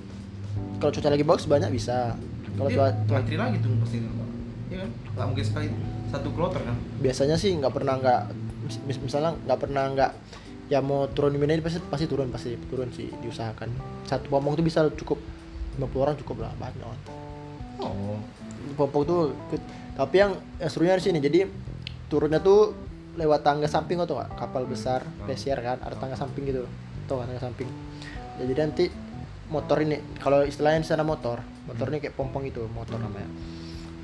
kalau 0.79 0.91
cuaca 0.91 1.09
lagi 1.09 1.25
bagus 1.25 1.43
banyak 1.43 1.69
bisa 1.69 2.15
kalau 2.53 2.69
cuaca 2.71 2.95
ngantri 3.05 3.35
lagi 3.35 3.57
tuh 3.59 3.71
pasti. 3.77 3.97
Iya 4.67 4.77
kan? 4.79 4.89
Nggak 5.11 5.25
mungkin 5.27 5.45
sekali 5.45 5.67
satu 6.07 6.29
kloter 6.31 6.61
kan? 6.63 6.75
biasanya 6.97 7.35
sih 7.35 7.51
nggak 7.51 7.73
pernah 7.73 7.93
nggak 7.97 8.21
mis- 8.63 8.81
mis- 8.87 9.03
misalnya 9.03 9.35
nggak 9.43 9.59
pernah 9.59 9.83
nggak 9.91 10.11
ya 10.67 10.79
mau 10.79 11.03
turun 11.09 11.31
di 11.31 11.39
mana 11.39 11.59
pasti 11.59 11.83
pasti 11.83 12.05
turun 12.05 12.27
pasti 12.27 12.55
turun 12.65 12.87
sih 12.91 13.11
diusahakan 13.17 13.67
satu 14.03 14.27
pompong 14.27 14.55
tuh 14.55 14.63
bisa 14.63 14.87
cukup 14.93 15.19
50 15.77 16.03
orang 16.03 16.15
cukup 16.19 16.45
lah 16.45 16.51
banyak 16.57 16.85
Oh. 17.77 18.17
pompong 18.73 19.05
tuh 19.05 19.21
tapi 19.93 20.15
yang, 20.17 20.33
yang 20.57 20.69
serunya 20.69 20.97
di 20.97 21.05
sini 21.05 21.21
jadi 21.21 21.45
turunnya 22.09 22.41
tuh 22.41 22.73
lewat 23.17 23.41
tangga 23.41 23.65
samping 23.65 23.97
atau 23.97 24.17
nggak? 24.17 24.33
Kapal 24.37 24.65
besar 24.69 25.01
Hmm. 25.05 25.25
pesiar 25.25 25.57
kan 25.61 25.77
ada 25.81 25.97
tangga 25.97 26.13
samping 26.13 26.45
gitu. 26.45 26.65
Tuh 27.09 27.17
tangga 27.17 27.41
samping? 27.41 27.65
Ya, 28.37 28.45
jadi 28.45 28.69
nanti 28.69 28.85
motor 29.49 29.81
ini 29.81 29.97
kalau 30.21 30.45
istilahnya 30.45 30.85
di 30.85 30.89
sana 30.89 31.01
motor 31.01 31.41
motor 31.65 31.89
ini 31.89 31.97
kayak 31.97 32.13
pompong 32.13 32.45
itu 32.45 32.65
motor 32.69 33.01
namanya. 33.01 33.29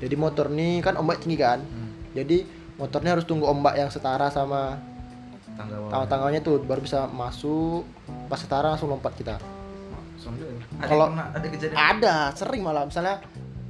Jadi 0.02 0.14
motor 0.18 0.50
ini 0.50 0.82
kan 0.82 0.98
ombak 0.98 1.22
tinggi 1.22 1.38
kan? 1.38 1.62
Hmm. 1.62 1.90
jadi 2.14 2.46
motornya 2.78 3.18
harus 3.18 3.26
tunggu 3.26 3.46
ombak 3.46 3.74
yang 3.74 3.90
setara 3.90 4.30
sama 4.30 4.78
Tangga 5.54 5.78
tangga-tangganya 5.86 6.42
tuh 6.42 6.58
baru 6.66 6.82
bisa 6.82 7.06
masuk 7.06 7.86
pas 8.26 8.38
setara 8.38 8.74
langsung 8.74 8.90
lompat 8.90 9.14
kita. 9.14 9.38
Ada 10.26 10.86
Kalau- 10.86 11.08
pernah 11.08 11.26
ada 11.30 11.46
kejadian 11.46 11.76
ada 11.76 12.14
sering 12.32 12.62
malah. 12.62 12.84
Misalnya 12.84 13.16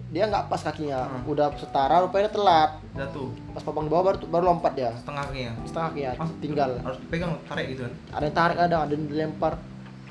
dia 0.08 0.25
nggak 0.25 0.46
pas 0.46 0.61
kakinya 0.61 1.00
Hmm. 1.04 1.26
udah 1.26 1.50
setara 1.54 1.96
rupanya 2.00 2.30
telat. 2.30 2.70
Jatuh. 2.92 3.28
Pas 3.50 3.62
papan 3.62 3.82
di 3.82 3.90
bawah 3.90 4.04
baru 4.06 4.18
baru 4.25 4.44
lompat 4.49 4.73
dia. 4.73 4.90
Setengah 4.94 5.23
kakinya. 5.25 5.52
setengah 5.64 5.87
kakinya 5.90 6.11
Ah, 6.14 6.28
tinggal. 6.38 6.70
Harus 6.80 6.99
dipegang 7.00 7.32
tarik 7.44 7.66
gitu 7.68 7.80
kan. 7.82 7.92
ada 8.12 8.25
yang 8.25 8.37
tarik 8.37 8.58
ada 8.61 8.76
ada 8.80 8.92
yang 8.92 9.04
dilempar. 9.04 9.52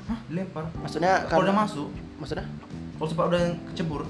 Hah, 0.04 0.18
dilempar. 0.26 0.64
maksudnya 0.76 1.12
Kalau 1.22 1.30
karena- 1.30 1.44
udah 1.46 1.56
masuk, 1.64 1.88
maksudnya? 2.18 2.46
Kalau 2.94 3.08
sempat 3.08 3.26
udah 3.26 3.40
kecebur, 3.72 4.00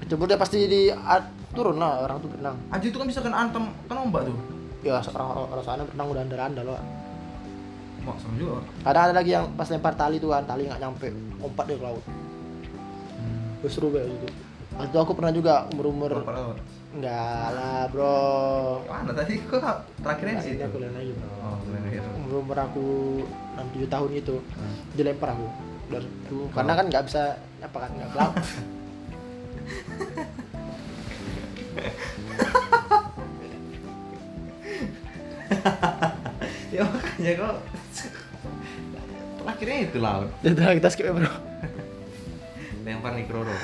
kecebur 0.00 0.26
dia 0.26 0.36
pasti 0.36 0.58
di 0.66 0.82
a- 0.90 1.30
turun 1.48 1.78
lah 1.78 2.02
orang 2.02 2.18
tuh 2.18 2.26
berenang. 2.28 2.58
Aja 2.68 2.82
itu 2.82 2.98
kan 2.98 3.06
bisa 3.06 3.22
kena 3.22 3.38
antem 3.40 3.62
kan 3.86 3.96
ombak 3.96 4.26
tuh. 4.26 4.34
ya 4.82 4.98
orang 4.98 5.28
orang, 5.30 5.46
orang 5.48 5.64
sana 5.64 5.80
berenang 5.80 6.08
udah 6.10 6.20
andal 6.20 6.40
andal 6.42 6.64
loh 6.66 6.76
Wah, 8.04 8.16
serem 8.16 8.36
juga. 8.36 8.60
ada 8.82 8.98
ada 9.02 9.14
lagi 9.14 9.30
yang 9.30 9.48
pas 9.52 9.66
lempar 9.66 9.94
tali 9.94 10.16
tuh 10.16 10.28
kan 10.28 10.44
tali 10.44 10.64
nggak 10.64 10.76
nyampe 10.78 11.08
lompat 11.38 11.64
dia 11.64 11.76
ke 11.76 11.84
laut 11.84 12.04
Hmm. 13.14 13.66
Seru 13.66 13.88
banget 13.88 14.12
itu 14.12 14.28
Waktu 14.74 14.96
aku 14.98 15.12
pernah 15.14 15.30
juga 15.30 15.64
umur 15.70 15.86
umur 15.88 16.10
Lompat 16.14 16.34
laut. 16.34 16.58
enggak 16.90 17.46
lah 17.50 17.82
bro 17.88 18.82
Mana 18.84 19.12
tadi 19.12 19.34
kok 19.40 19.62
terakhirnya 19.98 20.32
di 20.32 20.36
Nah, 20.36 20.44
situ? 20.44 20.54
ini 20.54 20.64
aku 20.64 20.76
lihat 20.78 20.94
lagi 20.94 21.10
bro 21.12 21.28
Oh, 21.40 21.56
keren 21.62 21.82
gitu. 21.88 22.08
umur 22.18 22.32
umur 22.40 22.56
aku 22.60 22.84
6 23.56 23.74
7 23.74 23.88
tahun 23.88 24.10
itu 24.14 24.36
Hmm. 24.52 24.74
dilempar 24.92 25.28
aku 25.32 25.46
dari 25.86 26.08
itu 26.08 26.38
karena 26.50 26.72
kan 26.74 26.84
nggak 26.86 27.04
bisa 27.04 27.22
apa 27.60 27.76
kan 27.78 27.90
nggak 27.90 28.10
kelap 28.10 28.32
ya 36.70 36.82
makanya 36.84 37.32
kok 37.36 37.54
terakhirnya 39.44 39.78
itu 39.84 39.98
laut. 39.98 40.28
udah 40.40 40.72
kita 40.74 40.88
skip 40.88 41.04
ya 41.04 41.14
bro 41.14 41.32
Lempar 42.84 43.12
nih 43.14 43.24
Kroro. 43.24 43.54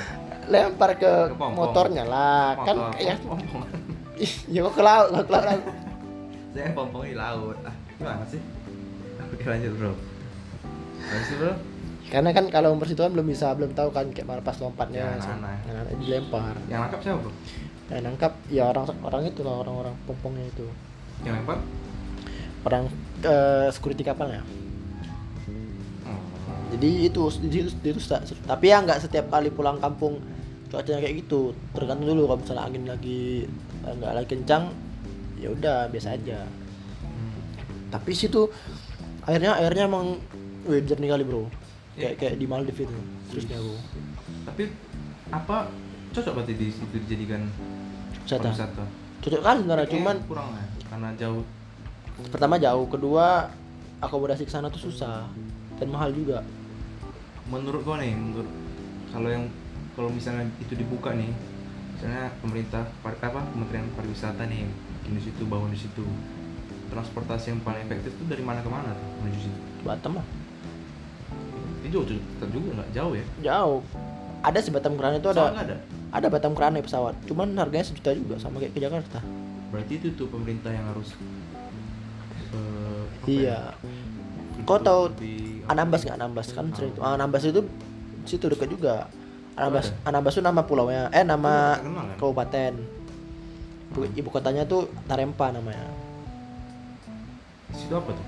lempar 0.47 0.89
ke, 0.95 1.05
Ke 1.27 1.35
pompong. 1.35 1.53
motornya 1.53 2.03
lah 2.03 2.57
kan 2.59 2.75
Motor, 2.75 2.97
ya 2.99 3.15
pompong. 3.17 3.63
ih, 4.17 4.33
ya 4.49 4.59
kok 4.61 4.73
ke 4.73 4.83
laut 4.83 5.07
kok 5.11 5.25
ke 5.25 5.33
laut 5.33 5.63
Saya 6.51 6.67
pompong 6.71 7.03
di 7.03 7.15
laut. 7.15 7.55
Ah, 7.61 7.71
gimana 7.91 8.25
sih? 8.25 8.41
Oke 9.23 9.45
lanjut 9.45 9.71
bro. 9.73 9.93
Lanjut 11.01 11.25
sih, 11.25 11.37
bro. 11.37 11.53
karena 12.03 12.29
kan 12.29 12.45
kalau 12.47 12.73
umur 12.73 12.83
situ 12.83 12.99
kan 12.99 13.07
belum 13.09 13.23
bisa 13.23 13.53
belum 13.53 13.71
tahu 13.71 13.87
kan 13.89 14.11
kayak 14.11 14.27
mana 14.27 14.41
pas 14.41 14.57
lompatnya 14.57 14.99
Ya, 14.99 15.15
anak-anak. 15.15 15.57
Anak-anak 15.63 15.93
dilempar 15.97 16.53
Yang 16.65 16.79
nangkap 16.81 16.99
siapa 16.99 17.19
bro? 17.19 17.31
yang 17.87 18.03
nangkap 18.03 18.31
ya 18.47 18.63
orang 18.65 18.85
orang 19.01 19.21
itu 19.25 19.41
lah 19.41 19.55
orang-orang 19.57 19.95
pompongnya 20.03 20.45
itu 20.45 20.67
Yang 21.21 21.35
lempar? 21.39 21.57
orang 22.61 22.83
eh, 23.21 23.67
security 23.69 24.03
kapalnya. 24.03 24.41
Jadi 26.71 26.89
itu 27.11 27.21
itu, 27.43 27.67
tapi 28.47 28.65
ya 28.71 28.79
nggak 28.79 29.03
setiap 29.03 29.27
kali 29.27 29.51
pulang 29.51 29.77
kampung 29.77 30.23
cuacanya 30.71 31.03
kayak 31.03 31.27
gitu. 31.27 31.51
Tergantung 31.75 32.07
dulu 32.07 32.31
kalau 32.31 32.39
misalnya 32.39 32.63
angin 32.63 32.83
lagi 32.87 33.43
eh, 33.83 33.93
nggak 33.93 34.13
lagi 34.15 34.27
kencang 34.31 34.63
ya 35.35 35.51
udah 35.51 35.91
biasa 35.91 36.15
aja. 36.15 36.47
Tapi 37.91 38.11
situ 38.15 38.47
airnya 39.27 39.59
airnya 39.59 39.83
emang 39.85 40.15
wih 40.63 40.79
jernih 40.87 41.11
kali 41.11 41.23
bro. 41.27 41.43
Kayak 41.91 41.99
Iya. 41.99 42.09
kayak 42.15 42.35
di 42.39 42.45
Maldives 42.47 42.81
itu 42.87 42.97
seriusnya 43.27 43.57
bro. 43.59 43.75
Tapi 44.47 44.63
apa 45.31 45.57
cocok 46.15 46.33
berarti 46.39 46.53
di 46.55 46.67
situ 46.71 46.95
dijadikan 47.07 47.47
Wisata. 48.27 48.83
cocok 49.21 49.41
kan 49.43 49.55
sebenarnya 49.59 49.87
cuman 49.91 50.15
kurang 50.27 50.55
ya 50.55 50.65
karena 50.87 51.09
jauh. 51.19 51.43
pertama 52.31 52.55
jauh 52.59 52.85
kedua 52.87 53.47
akomodasi 53.99 54.43
ke 54.45 54.51
sana 54.51 54.67
tuh 54.67 54.91
susah 54.91 55.25
dan 55.79 55.87
mahal 55.89 56.11
juga 56.13 56.43
Menurut 57.51 57.83
gua 57.83 57.99
nih, 57.99 58.15
menurut 58.15 58.47
kalau 59.11 59.27
yang 59.27 59.45
kalau 59.91 60.07
misalnya 60.07 60.47
itu 60.63 60.73
dibuka 60.79 61.11
nih, 61.11 61.27
misalnya 61.99 62.31
pemerintah 62.39 62.87
par- 63.03 63.19
apa 63.19 63.43
Kementerian 63.51 63.91
Pariwisata 63.91 64.47
nih 64.47 64.63
di 65.11 65.19
situ 65.19 65.43
bangun 65.43 65.75
di 65.75 65.79
situ 65.79 66.07
transportasi 66.87 67.51
yang 67.51 67.59
paling 67.67 67.83
efektif 67.83 68.15
itu 68.15 68.23
dari 68.27 68.39
mana 68.39 68.63
ke 68.63 68.69
mana 68.71 68.95
tuh 68.95 69.07
menuju 69.19 69.39
situ? 69.51 69.59
Batam 69.83 70.19
lah. 70.19 70.25
Itu 71.83 71.99
jauh 71.99 72.07
tetap 72.07 72.49
juga 72.55 72.67
nggak 72.79 72.89
jauh 72.95 73.13
ya? 73.19 73.25
jauh. 73.43 73.81
Ada 74.41 74.59
sih 74.63 74.73
Batam 74.73 74.97
Kerana 74.97 75.21
itu 75.21 75.29
ada. 75.29 75.53
Ada. 75.53 75.75
ada 76.15 76.27
Batam 76.31 76.55
Kerana 76.55 76.79
pesawat. 76.79 77.13
Cuman 77.27 77.53
harganya 77.59 77.85
sejuta 77.85 78.15
juga 78.15 78.39
sama 78.39 78.63
kayak 78.63 78.73
ke 78.73 78.79
Jakarta. 78.79 79.19
Berarti 79.69 79.93
itu 79.99 80.07
tuh 80.15 80.27
pemerintah 80.31 80.71
yang 80.71 80.87
harus 80.91 81.15
apa 82.51 83.29
iya. 83.31 83.71
ya, 83.71 84.65
Kau 84.67 84.81
tahu 84.81 85.15
Anambas 85.67 86.01
nggak? 86.01 86.15
Anambas 86.15 86.47
kan 86.51 86.65
sering 86.71 86.91
itu. 86.91 86.99
Anambas 86.99 87.43
itu 87.43 87.61
situ 88.23 88.45
dekat 88.47 88.69
juga. 88.69 89.09
Anambas? 89.53 89.91
Anambas 90.01 90.33
itu 90.33 90.41
nama 90.41 90.61
pulaunya 90.61 91.09
eh 91.09 91.21
nama 91.21 91.75
kan? 91.75 92.17
kabupaten. 92.17 92.73
Ibu, 93.91 93.99
Hmm. 94.01 94.15
ibu 94.15 94.29
kotanya 94.29 94.63
tuh 94.63 94.87
Tarempa 95.03 95.51
namanya. 95.51 95.83
Situ 97.71 97.91
apa 97.91 98.11
tuh? 98.11 98.27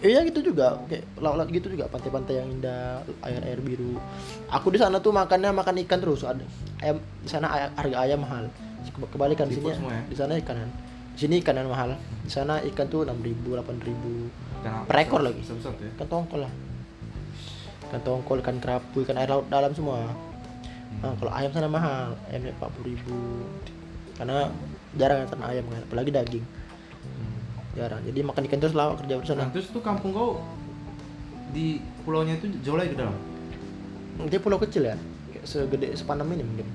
iya 0.00 0.24
gitu 0.24 0.40
juga. 0.42 0.80
Kayak 0.88 1.04
laut-laut 1.16 1.52
gitu 1.52 1.68
juga 1.68 1.84
pantai-pantai 1.86 2.40
yang 2.40 2.48
indah 2.50 3.04
air-air 3.20 3.60
biru. 3.60 4.00
Aku 4.48 4.72
di 4.72 4.80
sana 4.80 4.96
tuh 4.96 5.12
makannya 5.12 5.52
makan 5.52 5.76
ikan 5.84 6.00
terus. 6.00 6.24
Ada 6.24 6.40
ayam 6.80 6.96
di 7.20 7.28
sana 7.28 7.46
harga 7.70 7.96
ayam 8.00 8.24
mahal. 8.24 8.48
Ke- 8.80 9.10
kebalikan 9.12 9.44
di 9.46 9.60
sini 9.60 9.70
ya? 9.70 9.76
di 10.08 10.16
sana 10.16 10.34
ikanan. 10.34 10.66
di 10.66 10.99
sini 11.20 11.38
ikan 11.38 11.52
yang 11.54 11.68
mahal 11.68 11.92
di 12.24 12.30
sana 12.30 12.64
ikan 12.64 12.88
tuh 12.88 13.04
enam 13.04 13.20
ribu 13.20 13.52
delapan 13.52 13.76
ribu? 13.78 14.32
Per 14.60 14.96
ekor 14.98 15.20
lagi. 15.20 15.40
Ya? 15.40 15.88
ikan 15.94 16.08
tongkol 16.08 16.40
lah 16.42 16.52
ikan 17.86 18.00
tongkol 18.00 18.38
ikan 18.40 18.56
kerapu 18.56 19.02
ikan 19.02 19.16
air 19.16 19.28
laut 19.28 19.44
dalam 19.48 19.72
semua 19.72 20.08
nah, 21.00 21.12
kalau 21.16 21.32
ayam 21.32 21.50
sana 21.50 21.66
mahal 21.66 22.12
ayamnya 22.28 22.52
empat 22.52 22.70
puluh 22.72 22.92
ribu 22.92 23.16
karena 24.14 24.48
jarang 24.94 25.24
kan 25.24 25.40
ayam 25.44 25.64
kan 25.66 25.82
apalagi 25.82 26.10
daging 26.10 26.46
Hmm. 27.00 27.40
jarang 27.72 28.00
jadi 28.04 28.20
makan 28.20 28.44
ikan 28.44 28.60
terus 28.60 28.76
lama 28.76 28.92
kerja 28.94 29.16
di 29.16 29.24
sana 29.24 29.48
Nah, 29.48 29.50
terus 29.50 29.72
tuh 29.72 29.80
kampung 29.80 30.12
kau 30.12 30.44
di 31.50 31.80
pulaunya 32.04 32.36
itu 32.36 32.52
jauh 32.60 32.76
lagi 32.76 32.92
ke 32.92 33.00
dalam. 33.00 33.16
dia 34.28 34.36
pulau 34.36 34.60
kecil 34.60 34.84
ya 34.84 35.00
kayak 35.32 35.44
segede 35.48 35.88
sepanam 35.96 36.28
ini 36.30 36.44
mungkin 36.44 36.68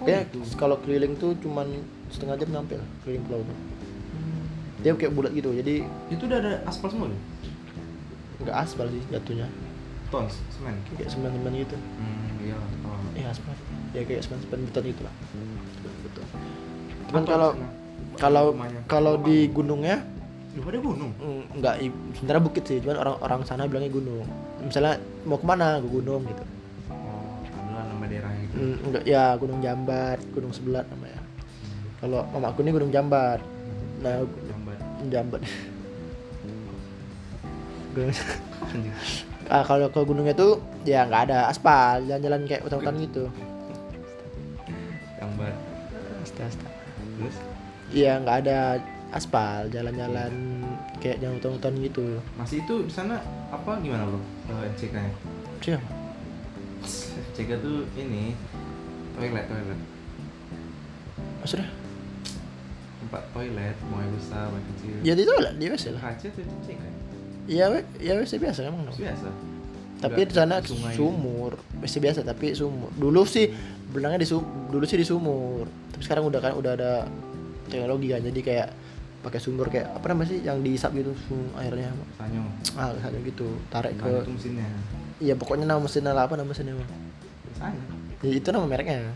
Oh, 0.00 0.06
kayak 0.06 0.32
gitu. 0.32 0.56
kalau 0.56 0.80
keliling 0.80 1.12
tuh 1.14 1.36
cuman 1.38 1.68
setengah 2.08 2.34
jam 2.36 2.48
nyampe 2.50 2.74
lah 2.74 2.88
keliling 3.00 3.24
pulau 3.24 3.40
tuh 3.42 3.58
dia 4.78 4.94
kayak 4.94 5.10
bulat 5.10 5.32
gitu 5.32 5.50
jadi 5.52 5.82
Itu 6.06 6.22
udah 6.24 6.38
ada 6.38 6.52
aspal 6.64 6.88
semua 6.88 7.06
tuh? 7.08 7.20
nggak 8.38 8.56
aspal 8.56 8.86
sih 8.86 9.02
jatuhnya 9.08 9.48
Tons, 10.08 10.40
semen. 10.48 10.72
kayak 10.94 11.10
semen 11.10 11.28
semen 11.30 11.52
gitu 11.54 11.76
Hmm, 11.76 12.40
iya. 12.40 12.56
Oh. 12.80 12.96
eh 13.12 13.24
aspal 13.24 13.52
ya 13.90 14.02
kayak 14.02 14.22
semen 14.22 14.38
semen 14.40 14.64
beton 14.64 14.84
gitu 14.86 15.02
lah 15.02 15.14
betul 16.02 16.24
cuman 17.08 17.22
kalau 17.24 17.50
di 17.52 17.64
kalau 18.16 18.44
Rumahnya? 18.50 18.80
kalau 18.86 19.14
di 19.20 19.38
gunungnya 19.48 19.96
Duh, 20.48 20.64
ada 20.64 20.80
gunung. 20.80 21.12
mm, 21.14 21.42
nggak 21.54 21.74
i- 21.78 21.94
sebenarnya 22.14 22.42
bukit 22.42 22.64
sih 22.64 22.78
cuman 22.78 22.96
orang 22.98 23.16
orang 23.20 23.40
sana 23.42 23.66
bilangnya 23.66 23.92
gunung 23.92 24.24
misalnya 24.60 24.96
mau 25.22 25.36
ke 25.36 25.44
mana 25.44 25.78
ke 25.78 25.88
gunung 25.88 26.22
gitu 26.24 26.44
Oh, 26.88 27.42
adalah 27.44 27.84
nama 27.86 28.04
daerahnya 28.06 28.40
gitu. 28.44 28.54
Mm, 28.56 28.76
enggak 28.82 29.04
ya 29.04 29.24
gunung 29.34 29.58
jambat 29.60 30.18
gunung 30.30 30.50
sebelat 30.50 30.86
namanya 30.88 31.20
kalau 31.98 32.22
mamaku 32.30 32.62
ini 32.62 32.70
gunung 32.70 32.90
jambat 32.90 33.40
nah 33.98 34.22
gu- 34.22 34.46
Jambat. 34.46 34.78
jambat 35.10 35.40
Gunung- 37.92 38.14
ah, 39.54 39.62
kalau 39.64 39.88
ke 39.88 40.00
gunungnya 40.02 40.34
tuh 40.34 40.60
ya 40.84 41.02
nggak 41.02 41.30
ada 41.30 41.48
aspal 41.48 41.98
jalan-jalan 42.04 42.44
kayak 42.44 42.62
hutan-hutan 42.62 42.94
gitu. 43.00 43.24
Jambat. 45.18 45.54
kasta 46.28 46.66
terus? 47.18 47.36
Iya 47.90 48.20
nggak 48.22 48.36
ada 48.44 48.58
aspal 49.10 49.66
jalan-jalan 49.72 50.32
kayak 51.00 51.18
yang 51.18 51.34
hutan-hutan 51.34 51.74
gitu. 51.80 52.20
Masih 52.36 52.62
itu 52.62 52.74
di 52.84 52.92
sana 52.92 53.18
apa 53.48 53.80
gimana 53.80 54.04
bro 54.04 54.20
MCK 54.68 54.92
nya 54.94 55.12
siapa 55.58 55.88
MCK 57.32 57.50
tuh 57.58 57.82
ini 57.96 58.36
toilet 59.16 59.46
toilet. 59.48 59.80
Maksudnya 61.40 61.66
tempat 63.08 63.22
toilet 63.32 63.76
mau 63.88 63.98
yang 63.98 64.12
besar 64.12 64.44
mau 64.46 64.60
yang 64.60 64.66
kecil. 64.76 64.94
Ya 65.00 65.12
itu 65.16 65.32
lah 65.32 65.52
di 65.56 65.64
WC 65.66 65.84
lah. 65.96 66.02
Kaca 66.04 66.26
tuh 66.28 66.42
MCK 66.44 66.82
iya 67.48 67.64
we- 67.72 67.88
ya 67.96 68.12
WC 68.12 68.36
biasa 68.36 68.68
emang 68.68 68.84
dong 68.84 68.92
biasa. 68.92 69.28
Tapi 69.98 70.20
di 70.22 70.34
sana 70.36 70.60
sungai. 70.60 70.92
sumur 70.94 71.56
WC 71.80 71.94
biasa 71.98 72.20
tapi 72.22 72.52
sumur. 72.52 72.92
Dulu 72.94 73.24
sih 73.24 73.48
berenangnya 73.88 74.22
di 74.22 74.28
sumur 74.28 74.68
dulu 74.68 74.84
sih 74.84 75.00
di 75.00 75.06
sumur. 75.08 75.64
Tapi 75.90 76.02
sekarang 76.04 76.28
udah 76.28 76.38
kan 76.38 76.52
udah 76.54 76.72
ada 76.76 76.92
teknologi 77.66 78.12
kan 78.12 78.20
jadi 78.20 78.40
kayak 78.44 78.68
pakai 79.18 79.40
sumur 79.42 79.66
kayak 79.66 79.90
apa 79.90 80.06
namanya 80.12 80.28
sih 80.30 80.44
yang 80.44 80.60
diisap 80.62 80.92
gitu 80.92 81.10
sum- 81.26 81.50
airnya? 81.56 81.90
Sanyo. 82.14 82.44
Ah 82.76 82.92
kayak 82.94 83.24
gitu 83.24 83.48
tarik 83.72 83.96
nah, 83.98 84.06
ke 84.06 84.12
itu 84.22 84.32
mesinnya. 84.36 84.68
Iya 85.18 85.34
pokoknya 85.34 85.64
nama 85.66 85.80
mesinnya 85.80 86.12
apa 86.14 86.36
nama 86.36 86.46
mesinnya 86.46 86.76
Bang? 86.76 86.90
sanyo. 87.58 87.82
Ya, 88.22 88.34
itu 88.34 88.48
nama 88.52 88.66
mereknya. 88.68 89.14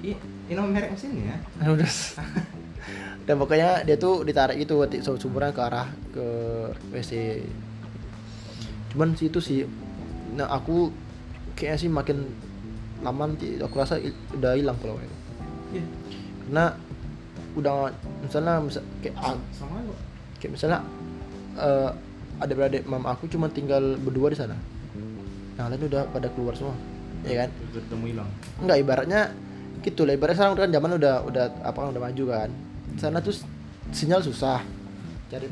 Iya, 0.00 0.16
ini 0.46 0.54
nama 0.54 0.68
merek 0.70 0.90
mesinnya. 0.94 1.36
udah 1.62 1.90
dan 3.26 3.34
pokoknya 3.42 3.82
dia 3.82 3.98
tuh 3.98 4.22
ditarik 4.22 4.62
gitu 4.62 4.86
sumurnya 5.18 5.50
ke 5.50 5.62
arah 5.62 5.90
ke 6.14 6.26
WC 6.94 7.42
cuman 8.94 9.18
sih 9.18 9.26
itu 9.26 9.42
sih 9.42 9.66
nah 10.38 10.46
aku 10.46 10.94
kayaknya 11.58 11.78
sih 11.82 11.90
makin 11.90 12.18
lama 13.00 13.28
nanti 13.28 13.60
aku 13.60 13.74
rasa 13.76 14.00
udah 14.36 14.56
hilang 14.56 14.76
kalau 14.80 14.96
itu. 15.00 15.16
Iya, 15.76 15.84
karena 16.46 16.64
udah 17.56 17.74
misalnya 18.24 18.54
misal, 18.60 18.82
kayak 19.00 19.16
ah, 19.20 19.36
sama 19.52 19.80
kok. 19.84 19.98
kayak 20.40 20.52
misalnya 20.52 20.78
eh 21.56 21.90
ada 22.36 22.52
beradik 22.52 22.84
mam 22.84 23.04
aku 23.08 23.28
cuma 23.32 23.48
tinggal 23.48 23.96
berdua 24.00 24.32
di 24.32 24.38
sana. 24.38 24.56
Yang 25.56 25.66
lain 25.72 25.82
udah 25.88 26.02
pada 26.12 26.28
keluar 26.32 26.52
semua. 26.52 26.76
Ya 27.24 27.44
kan? 27.44 27.50
Ketemu 27.72 28.04
hilang. 28.12 28.30
Enggak 28.60 28.76
ibaratnya 28.84 29.20
gitu 29.82 30.08
lah 30.08 30.14
ibaratnya 30.16 30.38
sekarang 30.38 30.56
kan 30.56 30.70
zaman 30.72 30.90
udah 30.96 31.14
udah 31.26 31.44
apa 31.64 31.78
kan 31.78 31.88
udah 31.92 32.02
maju 32.02 32.24
kan. 32.30 32.50
Sana 32.96 33.18
tuh 33.20 33.34
sinyal 33.92 34.22
susah. 34.22 34.62
Cari 35.28 35.46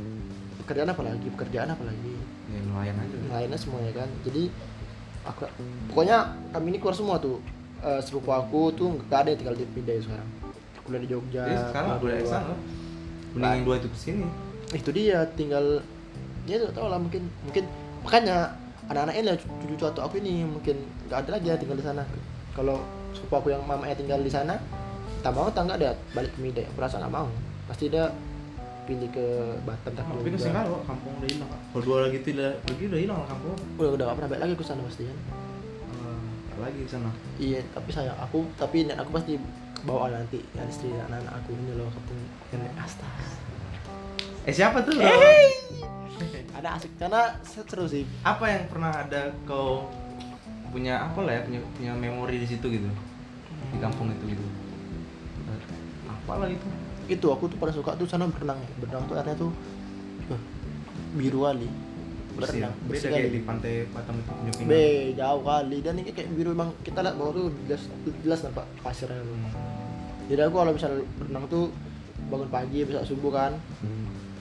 pekerjaan 0.65 0.89
apa 0.89 1.03
lagi 1.05 1.27
pekerjaan 1.35 1.69
apa 1.73 1.83
lagi. 1.85 2.15
Ya 2.49 2.61
nelayan 2.65 2.97
aja. 3.01 3.17
lainnya 3.35 3.59
semuanya 3.59 3.93
kan. 3.93 4.09
Jadi 4.23 4.53
aku 5.25 5.49
pokoknya 5.91 6.37
kami 6.55 6.67
ini 6.75 6.79
keluar 6.79 6.97
semua 6.97 7.17
tuh. 7.19 7.43
Eh, 7.85 8.01
sepupu 8.01 8.33
aku 8.33 8.73
tuh 8.73 8.97
nggak 8.97 9.19
ada 9.25 9.29
yang 9.35 9.41
tinggal 9.45 9.57
di 9.61 9.67
pindah 9.69 9.95
sekarang. 10.01 10.29
Kuliah 10.85 11.01
di 11.01 11.09
Jogja 11.09 11.43
Jadi 11.49 11.57
sekarang 11.69 11.89
kuliah 12.01 12.17
udah 12.21 12.41
di 12.41 12.49
loh. 12.49 12.59
Mending 13.35 13.51
yang 13.51 13.65
dua 13.67 13.77
itu 13.81 13.89
ke 13.91 13.99
sini. 13.99 14.27
itu 14.75 14.91
dia 14.91 15.23
tinggal 15.39 15.85
ya 16.49 16.59
tuh 16.59 16.71
tau 16.75 16.91
lah 16.91 16.99
mungkin 16.99 17.31
mungkin 17.47 17.65
makanya 18.03 18.53
anak-anaknya 18.91 19.23
lah 19.33 19.37
cucu-cucu 19.39 19.85
atau 19.87 20.03
aku 20.05 20.19
ini 20.19 20.45
mungkin 20.45 20.77
nggak 21.09 21.19
ada 21.25 21.31
lagi 21.39 21.47
yang 21.53 21.61
tinggal 21.61 21.79
di 21.79 21.85
sana. 21.85 22.03
Kalau 22.53 22.81
sepupu 23.15 23.35
aku 23.37 23.49
yang 23.49 23.63
mamanya 23.63 23.95
tinggal 23.95 24.19
di 24.19 24.29
sana 24.29 24.59
tak 25.21 25.33
mau 25.33 25.49
tak 25.49 25.65
nggak 25.65 25.79
ada 25.81 25.91
balik 26.13 26.31
ke 26.31 26.41
Midai 26.41 26.65
aku 26.67 26.79
rasa 26.79 26.99
nggak 26.99 27.11
mau 27.11 27.31
pasti 27.65 27.89
dia 27.89 28.11
pilih 28.85 29.09
ke 29.09 29.25
Batam 29.65 29.97
tak 29.97 30.05
Tapi 30.05 30.29
kan 30.29 30.37
sekarang 30.39 30.65
kok 30.69 30.83
kampung 30.85 31.17
udah 31.17 31.25
hilang. 31.25 31.49
Kalau 31.73 31.83
dua 31.83 31.97
lagi 32.05 32.21
itu 32.21 32.37
udah 32.37 32.53
pergi 32.61 32.85
udah 32.85 33.01
hilang 33.01 33.17
lah 33.17 33.29
kampung. 33.33 33.57
udah 33.75 33.91
udah 33.91 34.05
gak 34.05 34.17
pernah 34.21 34.29
balik 34.29 34.43
lagi 34.45 34.55
ke 34.55 34.65
sana 34.67 34.81
pasti 34.85 35.03
kan 35.09 35.19
Eh, 35.89 36.61
lagi 36.61 36.79
di 36.79 36.91
sana. 36.91 37.11
iya 37.41 37.59
tapi 37.73 37.91
saya 37.91 38.13
aku 38.15 38.45
tapi 38.55 38.85
aku 38.87 39.11
pasti 39.11 39.33
bawa 39.83 40.09
nanti 40.09 40.45
ya 40.53 40.63
istri 40.65 40.93
dan 40.93 41.09
anak-anak 41.09 41.33
aku 41.35 41.51
ini 41.55 41.73
loh 41.73 41.89
kampung 41.89 42.21
nenek 42.53 42.73
asta 42.77 43.09
Eh 44.45 44.53
siapa 44.53 44.85
tuh? 44.85 44.93
bro? 44.93 45.09
ada 46.55 46.69
asik 46.77 46.93
karena 46.95 47.23
seru 47.41 47.85
sih 47.85 48.05
apa 48.21 48.45
yang 48.47 48.69
pernah 48.69 48.93
ada 48.95 49.33
kau 49.43 49.89
punya 50.69 51.01
apa 51.01 51.21
lah 51.21 51.33
ya 51.35 51.41
punya 51.43 51.61
punya 51.73 51.93
memori 51.93 52.37
di 52.37 52.47
situ 52.47 52.69
gitu 52.69 52.89
di 53.75 53.79
kampung 53.83 54.07
itu 54.15 54.25
gitu. 54.31 54.45
Eh, 55.51 55.61
apa 56.07 56.33
lah 56.39 56.49
itu. 56.49 56.67
Itu 57.11 57.27
aku 57.35 57.51
tuh 57.51 57.59
pada 57.59 57.75
suka 57.75 57.99
tuh 57.99 58.07
sana 58.07 58.31
berenang 58.31 58.63
berenang 58.79 59.05
tuh 59.11 59.15
airnya 59.19 59.35
tuh 59.35 59.51
biru 61.19 61.45
kali. 61.45 61.69
Bersih 62.35 62.67
ya? 62.67 62.71
berenang 62.71 62.89
bersih 62.91 63.09
kayak 63.11 63.27
kali. 63.27 63.35
di 63.35 63.41
pantai 63.43 63.75
Batam 63.91 64.15
itu 64.19 64.31
punya 64.31 64.53
B 64.67 64.73
jauh 65.19 65.43
kali. 65.43 65.79
Dan 65.83 65.95
ini 66.01 66.11
kayak 66.15 66.29
biru 66.33 66.51
emang 66.55 66.71
kita 66.87 66.99
lihat 67.03 67.15
bawah 67.19 67.33
tuh 67.35 67.47
jelas 67.67 67.83
jelas 68.23 68.41
nampak 68.47 68.67
pasirnya 68.81 69.21
tuh. 69.21 69.37
Jadi 70.31 70.41
aku 70.41 70.55
kalau 70.57 70.73
misalnya 70.73 71.05
berenang 71.21 71.45
tuh 71.51 71.65
bangun 72.33 72.49
pagi 72.49 72.79
bisa 72.89 73.05
subuh 73.05 73.33
kan 73.35 73.53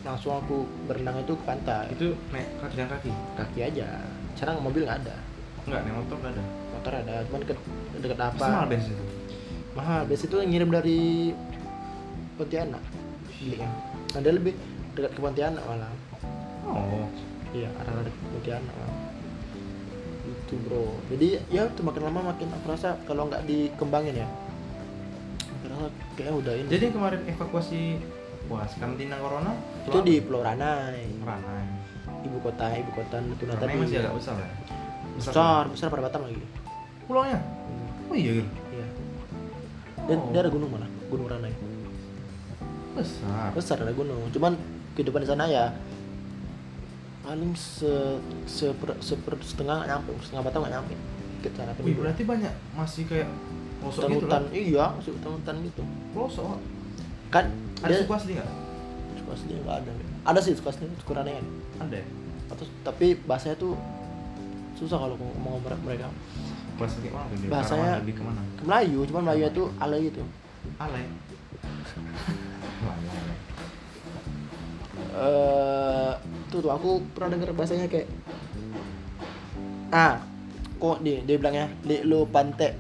langsung 0.03 0.35
aku 0.35 0.67
berenang 0.87 1.19
itu 1.19 1.33
ke 1.35 1.43
pantai. 1.43 1.87
Itu 1.95 2.15
naik 2.31 2.47
kaki 2.59 2.73
jalan 2.75 2.89
kaki? 2.95 3.11
Kaki 3.39 3.59
aja. 3.59 3.87
Sekarang 4.35 4.63
mobil 4.63 4.83
nggak 4.83 4.99
ada. 5.03 5.15
Enggak 5.63 5.79
naik 5.87 5.95
motor 5.99 6.15
nggak 6.19 6.33
ada? 6.35 6.43
Motor 6.75 6.91
ada 6.91 7.15
cuman 7.27 7.41
ke 7.43 7.53
dekat 8.03 8.19
apa. 8.19 8.35
pasti 8.35 8.51
mahal 8.51 8.67
bensin 8.67 8.95
itu 8.95 9.12
mahal. 9.73 10.01
Biasa 10.05 10.23
itu 10.29 10.37
ngirim 10.41 10.69
dari 10.69 11.33
Pontianak. 12.37 12.81
Belinya 13.43 13.93
dia 14.21 14.33
lebih 14.33 14.53
dekat 14.93 15.11
ke 15.17 15.19
Pontianak 15.19 15.63
malah 15.65 15.89
oh. 16.69 17.09
Iya 17.53 17.69
arah 17.81 18.05
dekat 18.05 18.23
Pontianak 18.29 18.73
malah. 18.77 19.01
itu 20.23 20.55
bro. 20.63 20.87
Jadi 21.11 21.27
ya 21.51 21.67
tuh 21.73 21.83
makin 21.83 22.07
lama 22.07 22.31
makin 22.31 22.47
aku 22.53 22.65
rasa 22.71 22.95
kalau 23.03 23.27
nggak 23.27 23.43
dikembangin 23.43 24.23
ya 24.23 24.27
rasa 25.67 25.87
kayaknya 26.15 26.33
udah 26.37 26.53
ini. 26.53 26.67
Jadi 26.69 26.85
kemarin 26.93 27.21
evakuasi 27.27 27.81
puas 28.47 28.71
karantina 28.77 29.17
corona? 29.17 29.51
Itu 29.87 29.99
di 30.05 30.21
Pulau 30.21 30.45
Ranai. 30.45 31.09
Ranai. 31.25 31.65
Ibu 32.23 32.37
kota 32.39 32.71
ibu 32.77 32.91
kota 32.95 33.19
Natuna 33.19 33.55
tadi. 33.59 33.75
masih 33.75 33.99
agak 33.99 34.15
besar 34.15 34.35
ya? 34.39 34.49
Besar 35.19 35.63
besar 35.73 35.87
pada 35.91 36.07
Batam 36.07 36.23
lagi. 36.23 36.39
Pulaunya? 37.03 37.39
Oh 38.07 38.15
iya 38.15 38.31
gitu 38.39 38.51
iya 38.71 38.85
dan 40.07 40.17
Oh. 40.19 40.29
dia 40.31 40.39
ada 40.43 40.51
gunung 40.51 40.69
malah 40.71 40.89
gunung 41.07 41.27
Ranai. 41.31 41.53
Besar. 42.93 43.49
Besar 43.55 43.77
ada 43.81 43.93
gunung. 43.95 44.19
Cuman 44.29 44.53
kehidupan 44.93 45.23
di 45.23 45.29
sana 45.29 45.49
ya 45.49 45.73
paling 47.23 47.55
se 47.55 48.19
seper, 48.43 48.99
seper 48.99 49.39
setengah 49.39 49.79
nggak 49.79 49.89
nyampe 49.95 50.11
setengah 50.21 50.43
batang 50.43 50.61
nggak 50.67 50.75
nyampe. 50.75 50.95
Sana 51.43 51.75
Wih 51.83 51.95
berarti 51.99 52.23
banyak 52.23 52.53
masih 52.71 53.03
kayak 53.03 53.27
pelosok 53.83 54.07
hutan 54.07 54.15
gitu 54.15 54.23
hutan 54.23 54.41
lah. 54.47 54.51
Iya 54.55 54.85
masih 54.95 55.11
hutan 55.11 55.31
hutan 55.35 55.55
gitu. 55.67 55.83
Pelosok. 56.15 56.57
Kan 57.27 57.45
ada 57.83 57.93
suku 57.99 58.13
asli 58.15 58.31
nggak? 58.39 58.49
Suku 59.19 59.29
asli 59.35 59.51
nggak 59.59 59.75
ada. 59.75 59.91
Ada 60.23 60.39
sih 60.39 60.55
suku 60.55 60.67
asli 60.71 60.87
suku 61.03 61.11
Ranai 61.11 61.35
kan. 61.35 61.45
Ada. 61.83 61.99
Atau 62.47 62.63
tapi 62.87 63.19
bahasanya 63.27 63.59
tuh 63.59 63.75
susah 64.79 64.95
kalau 65.03 65.19
ngomong 65.19 65.59
mereka 65.83 66.07
bahasa 66.83 66.97
kayak 66.99 67.13
mana 67.15 67.27
tuh? 67.31 67.47
Bahasanya- 67.47 67.99
lebih 68.03 68.15
ke 68.19 68.23
mana? 68.23 68.41
Ke 68.59 68.63
Melayu 68.67 68.99
cuman 69.07 69.21
Melayu 69.23 69.43
itu 69.47 69.63
alay 69.79 69.99
gitu. 70.03 70.23
Alay 70.79 71.03
eh 75.13 76.11
tuh 76.49 76.59
tuh 76.59 76.71
aku 76.73 77.01
pernah 77.13 77.37
dengar 77.37 77.53
bahasanya 77.53 77.85
kayak 77.85 78.09
ah 79.93 80.17
kok 80.81 80.99
dia 81.05 81.21
dia 81.23 81.35
bilangnya 81.39 81.65
li 81.85 82.01
lu 82.03 82.25
pantek. 82.27 82.73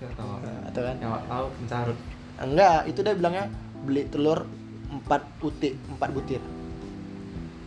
Saya 0.00 0.10
tahu. 0.16 0.40
Nah, 0.40 0.66
atau 0.66 0.80
kan? 0.82 0.96
Yang 0.96 1.12
tahu 1.28 1.46
mencarut. 1.60 1.98
Enggak 2.40 2.80
itu 2.88 3.00
dia 3.04 3.14
bilangnya 3.14 3.44
beli 3.84 4.02
telur 4.08 4.48
empat 4.90 5.22
butir 5.38 5.76
empat 5.92 6.08
butir. 6.10 6.40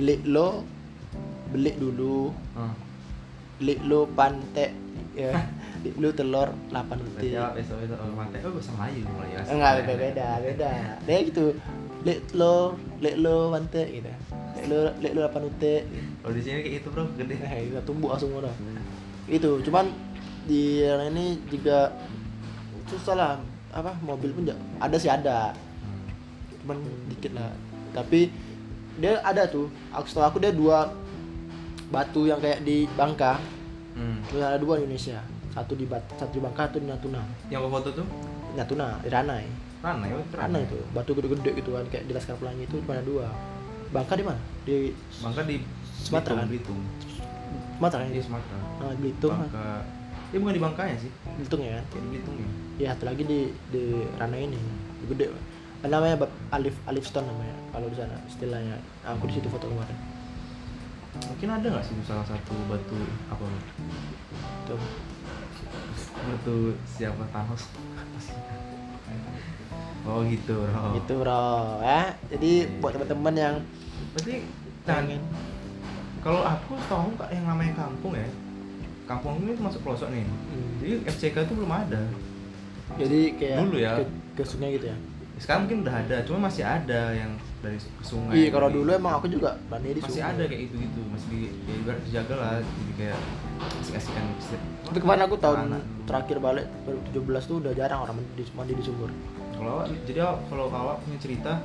Li 0.01 0.17
lo 0.25 0.65
beli 1.53 1.71
dulu. 1.77 2.33
Hmm. 2.57 2.73
Li 3.59 3.75
lo 3.85 4.09
pantek 4.09 4.71
ya. 5.13 5.35
Li 5.83 5.91
lu 5.99 6.09
telur 6.15 6.49
8 6.71 6.95
butir. 6.95 7.35
Ya 7.35 7.51
besok 7.51 7.83
besok 7.83 7.99
orang 7.99 8.15
pantai 8.15 8.39
oh 8.47 8.51
bahasa 8.55 8.71
Melayu 8.71 9.01
Melayu 9.03 9.35
asli. 9.35 9.51
enggak 9.51 9.71
beda 9.83 9.93
beda 9.99 10.27
beda. 10.39 10.71
Dia 11.03 11.17
gitu 11.27 11.45
li 12.07 12.15
lo 12.33 12.79
li 13.03 13.11
lo 13.19 13.35
pantek 13.51 13.87
gitu. 13.91 14.11
Lo 14.71 14.79
li 15.03 15.09
lo 15.11 15.19
8 15.27 15.43
butir. 15.43 15.81
Kalau 16.23 16.33
di 16.33 16.41
sini 16.41 16.63
kayak 16.63 16.73
gitu 16.79 16.87
bro 16.89 17.03
gede. 17.19 17.35
Nah 17.35 17.53
itu 17.59 17.79
tumbuh 17.83 18.09
langsung 18.15 18.31
udah 18.33 18.55
itu 19.23 19.51
cuman 19.63 19.87
di 20.43 20.83
ini 20.87 21.39
juga 21.51 21.91
susah 22.91 23.15
lah. 23.15 23.31
Apa 23.73 23.95
mobil 24.05 24.31
pun 24.31 24.47
ada 24.79 24.95
sih 24.95 25.11
ada. 25.11 25.51
Cuman 26.63 26.79
dikit 27.11 27.35
lah. 27.35 27.51
Tapi 27.91 28.31
dia 28.99 29.19
ada 29.19 29.47
tuh. 29.51 29.67
Aku 29.91 30.07
setahu 30.07 30.25
aku 30.27 30.37
dia 30.39 30.55
dua 30.55 30.91
batu 31.93 32.25
yang 32.25 32.41
kayak 32.41 32.65
di 32.65 32.89
Bangka. 32.97 33.37
Hmm. 33.93 34.25
terus 34.25 34.41
ada 34.41 34.57
dua 34.57 34.81
di 34.81 34.89
Indonesia. 34.89 35.21
Satu 35.53 35.77
di 35.77 35.85
Bat 35.85 36.01
satu 36.17 36.33
di 36.33 36.41
Bangka 36.41 36.65
satu 36.65 36.81
di 36.81 36.89
Natuna. 36.89 37.21
Yang 37.53 37.69
foto 37.69 37.89
tuh? 38.01 38.07
Natuna 38.57 38.97
di 39.05 39.09
Ranai. 39.13 39.45
Rana 39.85 40.05
ya 40.09 40.15
itu 40.17 40.33
Ranai 40.33 40.61
itu. 40.65 40.77
Batu 40.89 41.13
gede-gede 41.13 41.51
gitu 41.61 41.69
kan 41.77 41.85
kayak 41.93 42.09
di 42.09 42.11
Laskar 42.17 42.33
Pelangi 42.41 42.65
itu 42.65 42.81
cuma 42.81 42.97
ada 42.97 43.05
dua. 43.05 43.29
Bangka 43.93 44.17
di 44.17 44.25
mana? 44.25 44.41
Di 44.65 44.89
Bangka 45.21 45.45
di 45.45 45.61
Sumatera 46.01 46.41
kan? 46.41 46.49
Belitung. 46.49 46.81
Sumatera 47.77 48.01
kan 48.01 48.09
di 48.09 48.23
Sumatera. 48.25 48.57
Nah, 48.81 48.93
Belitung 48.97 49.37
Bangka. 49.37 49.67
Dia 50.33 50.37
bukan 50.41 50.53
di 50.57 50.63
Bangkanya 50.65 50.95
sih? 50.97 51.11
Belitung 51.37 51.61
ya? 51.61 51.77
Kan 51.93 52.01
di 52.01 52.09
Belitung 52.17 52.35
ya. 52.41 52.49
Ya 52.81 52.87
satu 52.97 53.05
lagi 53.05 53.23
di 53.29 53.39
di 53.69 53.83
Rana 54.17 54.37
ini. 54.41 54.57
Gede. 55.05 55.29
Namanya 55.85 56.25
Alif 56.49 56.73
Alif 56.89 57.05
Stone 57.05 57.29
namanya 57.29 57.53
kalau 57.69 57.85
di 57.85 57.97
sana 58.01 58.17
istilahnya. 58.25 58.81
Aku 59.05 59.29
di 59.29 59.37
situ 59.37 59.45
foto 59.45 59.69
kemarin 59.69 60.12
mungkin 61.21 61.49
ada 61.49 61.67
nggak 61.69 61.85
sih 61.85 61.95
salah 62.05 62.25
satu 62.25 62.53
batu 62.65 62.97
apa? 63.29 63.45
Tuh. 64.65 64.81
Batu 66.23 66.55
siapa? 66.89 67.23
Thanos. 67.29 67.63
Oh 70.03 70.19
gitu 70.27 70.53
bro. 70.57 70.83
Gitu 70.97 71.13
bro. 71.21 71.45
Ya 71.85 72.17
jadi 72.33 72.51
buat 72.81 72.97
teman-teman 72.97 73.35
yang 73.37 73.55
berarti 74.17 74.45
pengen. 74.83 75.21
kalau 76.23 76.39
aku 76.39 76.79
tahu 76.87 77.11
kak 77.19 77.29
yang 77.35 77.45
namanya 77.45 77.73
kampung 77.83 78.15
ya? 78.15 78.27
Kampung 79.03 79.43
ini 79.43 79.59
masuk 79.59 79.83
pelosok 79.83 80.07
nih. 80.15 80.23
Hmm. 80.23 80.71
jadi 80.79 80.93
FCK 81.11 81.35
itu 81.45 81.53
belum 81.59 81.71
ada. 81.71 82.03
Jadi 82.95 83.19
kayak 83.35 83.57
Dulu 83.67 83.77
ya. 83.79 83.99
ke, 83.99 84.03
ke 84.37 84.43
sungai 84.45 84.77
gitu 84.77 84.87
ya 84.91 84.97
sekarang 85.43 85.67
mungkin 85.67 85.79
udah 85.83 85.95
ada 85.99 86.17
cuma 86.23 86.47
masih 86.47 86.63
ada 86.63 87.01
yang 87.11 87.31
dari 87.59 87.75
sungai 87.99 88.33
iya 88.39 88.47
kalau 88.47 88.71
dulu 88.71 88.89
emang 88.95 89.19
aku 89.19 89.27
juga 89.27 89.59
berani 89.67 89.91
di 89.91 89.99
masih 89.99 90.23
sungai. 90.23 90.31
ada 90.39 90.43
kayak 90.47 90.61
gitu 90.71 90.75
gitu 90.79 91.01
masih 91.11 91.27
di 91.27 91.39
ya 91.67 91.93
dijaga 91.99 92.35
lah 92.39 92.51
jadi 92.63 92.93
kayak 92.95 93.19
kasih 93.75 93.91
kasihkan 93.91 94.25
tapi 94.87 94.99
kemarin 94.99 95.21
aku 95.27 95.35
tahun 95.39 95.59
Anak 95.67 95.83
terakhir 96.03 96.37
balik 96.39 96.67
2017 97.15 97.49
tuh 97.49 97.57
udah 97.63 97.71
jarang 97.75 97.99
orang 98.03 98.15
mandi, 98.19 98.43
mandi 98.51 98.73
di 98.75 98.83
sumur. 98.83 99.09
Kalau 99.55 99.87
jadi 100.05 100.21
kalau 100.51 100.67
awak 100.67 100.99
punya 101.07 101.17
cerita 101.23 101.63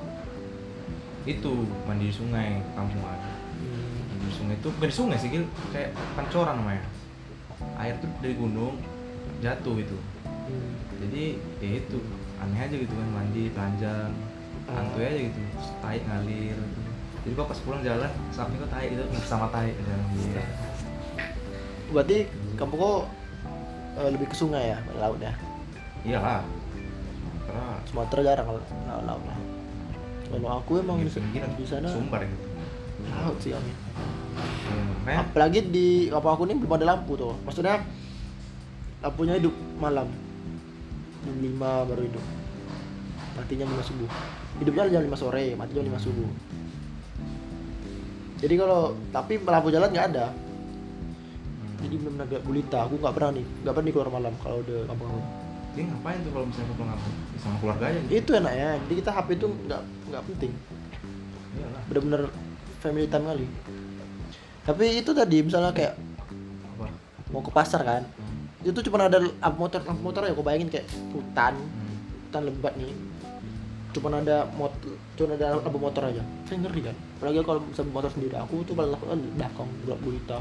itu 1.26 1.66
mandi 1.84 2.08
di 2.08 2.14
sungai 2.14 2.62
kampungan. 2.78 3.18
Mandi 3.18 4.22
di 4.22 4.34
sungai 4.38 4.54
itu 4.54 4.68
bukan 4.70 4.88
di 4.88 4.96
sungai 4.96 5.18
sih 5.18 5.28
kayak 5.74 5.90
pancoran 6.14 6.62
namanya. 6.62 6.86
Air 7.74 7.98
tuh 7.98 8.08
dari 8.22 8.34
gunung 8.38 8.78
jatuh 9.42 9.76
itu 9.78 9.98
Hmm. 10.48 10.72
jadi 11.04 11.36
ya 11.60 11.70
itu 11.76 12.00
aneh 12.42 12.60
aja 12.62 12.76
gitu 12.76 12.92
kan 12.94 13.08
mandi 13.14 13.42
telanjang 13.52 14.12
santuy 14.68 15.04
aja 15.04 15.20
gitu 15.30 15.38
Terus 15.38 15.68
tai 15.80 15.98
ngalir 16.04 16.56
gitu. 16.56 16.80
jadi 17.24 17.32
kok 17.34 17.48
pas 17.50 17.58
pulang 17.64 17.82
jalan 17.82 18.10
samping 18.30 18.58
kok 18.62 18.70
tai 18.70 18.86
itu 18.92 19.02
sama 19.26 19.46
tai 19.50 19.72
dalam 19.74 20.06
dia. 20.14 20.44
Berarti 21.88 22.18
kamu 22.56 22.74
kok 22.76 23.02
eh, 23.98 24.08
lebih 24.12 24.26
ke 24.30 24.36
sungai 24.36 24.76
ya 24.76 24.78
laut 25.00 25.18
ya 25.18 25.32
iyalah 26.06 26.42
Sumatera. 27.48 27.74
Sumatera 27.88 28.20
jarang 28.22 28.46
laut 28.54 28.64
laut 29.06 29.24
lah 29.26 29.38
kalau 30.28 30.60
aku 30.60 30.72
emang 30.84 31.00
di, 31.00 31.64
sana 31.64 31.88
sumber 31.88 32.20
gitu 32.22 32.46
laut 33.08 33.38
sih 33.40 33.50
kami 33.56 33.72
ya, 35.08 35.24
apalagi 35.24 35.64
di 35.64 36.12
kampung 36.12 36.32
aku 36.36 36.42
ini 36.44 36.54
belum 36.60 36.76
ada 36.76 36.86
lampu 36.94 37.16
tuh. 37.16 37.32
Maksudnya 37.48 37.80
lampunya 39.00 39.40
hidup 39.40 39.54
malam 39.80 40.10
jam 41.24 41.36
5 41.38 41.88
baru 41.88 42.02
hidup. 42.04 42.24
Matinya 43.38 43.64
jam 43.66 43.70
5 43.78 43.88
subuh. 43.90 44.10
Hidupnya 44.58 44.90
jam 44.90 45.02
5 45.06 45.14
sore 45.18 45.44
mati 45.54 45.72
jam 45.74 45.84
5 45.86 46.06
subuh. 46.06 46.28
Jadi 48.38 48.54
kalau 48.54 48.94
tapi 49.10 49.42
lampu 49.42 49.68
jalan 49.74 49.90
nggak 49.90 50.08
ada. 50.14 50.26
Hmm. 50.30 51.74
jadi 51.82 51.94
belum 51.98 52.14
agak 52.22 52.40
gulita. 52.46 52.78
Aku 52.86 52.98
nggak 52.98 53.14
pernah 53.14 53.30
nih 53.34 53.46
nggak 53.62 53.72
pernah 53.74 53.86
nih 53.86 53.94
keluar 53.94 54.10
malam 54.10 54.34
kalau 54.42 54.56
udah 54.62 54.80
kampung 54.86 55.08
aku 55.10 55.22
dia 55.76 55.84
ngapain 55.84 56.18
tuh 56.26 56.32
kalau 56.34 56.46
misalnya 56.50 56.74
pulang 56.74 56.90
kampung 56.90 57.14
Ya, 57.14 57.38
sama 57.38 57.56
keluarga 57.62 57.84
aja 57.86 57.98
gitu? 58.02 58.10
Itu 58.18 58.30
enaknya. 58.34 58.68
Jadi 58.82 58.94
kita 58.98 59.10
HP 59.14 59.28
itu 59.38 59.46
nggak 59.46 59.82
nggak 60.10 60.22
penting. 60.26 60.52
Iyalah. 61.54 61.82
Bener-bener 61.86 62.22
family 62.82 63.06
time 63.06 63.26
kali. 63.30 63.46
Tapi 64.66 64.84
itu 64.98 65.10
tadi 65.14 65.36
misalnya 65.40 65.70
kayak 65.70 65.94
apa? 66.74 66.86
mau 67.28 67.44
ke 67.44 67.52
pasar 67.52 67.84
kan 67.84 68.02
itu 68.68 68.80
cuma 68.88 69.08
ada 69.08 69.18
lampu 69.18 69.58
motor 69.58 69.80
lampu 69.84 70.02
motor 70.04 70.20
ya 70.28 70.32
aku 70.36 70.44
bayangin 70.44 70.68
kayak 70.68 70.86
hutan 71.16 71.54
hmm. 71.56 71.96
hutan 72.28 72.42
lebat 72.46 72.74
nih. 72.76 72.92
Cuma 73.96 74.12
ada 74.14 74.44
motor 74.54 74.92
cuma 75.16 75.34
ada 75.34 75.46
lampu 75.58 75.78
motor 75.80 76.02
aja. 76.06 76.22
Saya 76.44 76.56
ngeri 76.62 76.80
kan? 76.92 76.96
Apalagi 77.18 77.36
kalau 77.42 77.60
bisa 77.64 77.82
motor 77.88 78.10
sendiri. 78.12 78.34
Aku 78.36 78.62
tuh 78.62 78.76
lakukan 78.76 79.18
di 79.18 79.28
belakang 79.32 79.68
gelap 79.82 80.00
gulita 80.04 80.38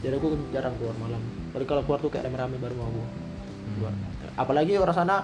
jadi 0.00 0.16
aku 0.16 0.32
jarang 0.50 0.74
keluar 0.80 0.96
malam. 0.98 1.22
Tapi 1.52 1.64
kalau 1.68 1.82
keluar 1.84 2.00
tuh 2.00 2.10
kayak 2.10 2.30
rame-rame 2.30 2.56
baru 2.58 2.74
mau 2.80 2.88
aku 2.88 3.00
Hmm. 3.00 3.74
keluar. 3.76 3.92
Apalagi 4.34 4.72
orang 4.80 4.96
sana 4.96 5.16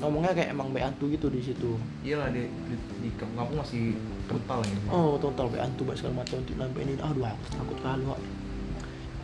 ngomongnya 0.00 0.32
kayak 0.32 0.54
emang 0.54 0.70
beantu 0.70 1.10
gitu 1.10 1.26
di 1.28 1.40
situ. 1.42 1.76
Iyalah 2.06 2.30
di, 2.30 2.46
di, 2.46 2.76
di 3.02 3.08
kampung 3.18 3.58
masih 3.58 3.94
kental 4.24 4.64
gitu 4.64 4.80
oh 4.88 5.20
total 5.20 5.52
beantu 5.52 5.82
baik 5.84 5.98
segala 6.00 6.24
macam. 6.24 6.40
Untuk 6.40 6.54
ini 6.80 6.94
aduh 6.96 7.26
aku 7.28 7.44
takut 7.50 7.78
kali 7.82 8.04
Wak. 8.06 8.20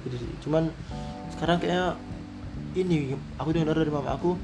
gitu 0.09 0.17
sih. 0.21 0.31
Cuman 0.45 0.69
sekarang 1.37 1.57
kayaknya 1.63 1.97
ini 2.75 3.15
aku 3.37 3.49
dengar 3.51 3.75
dari 3.75 3.91
mama 3.91 4.15
aku 4.15 4.39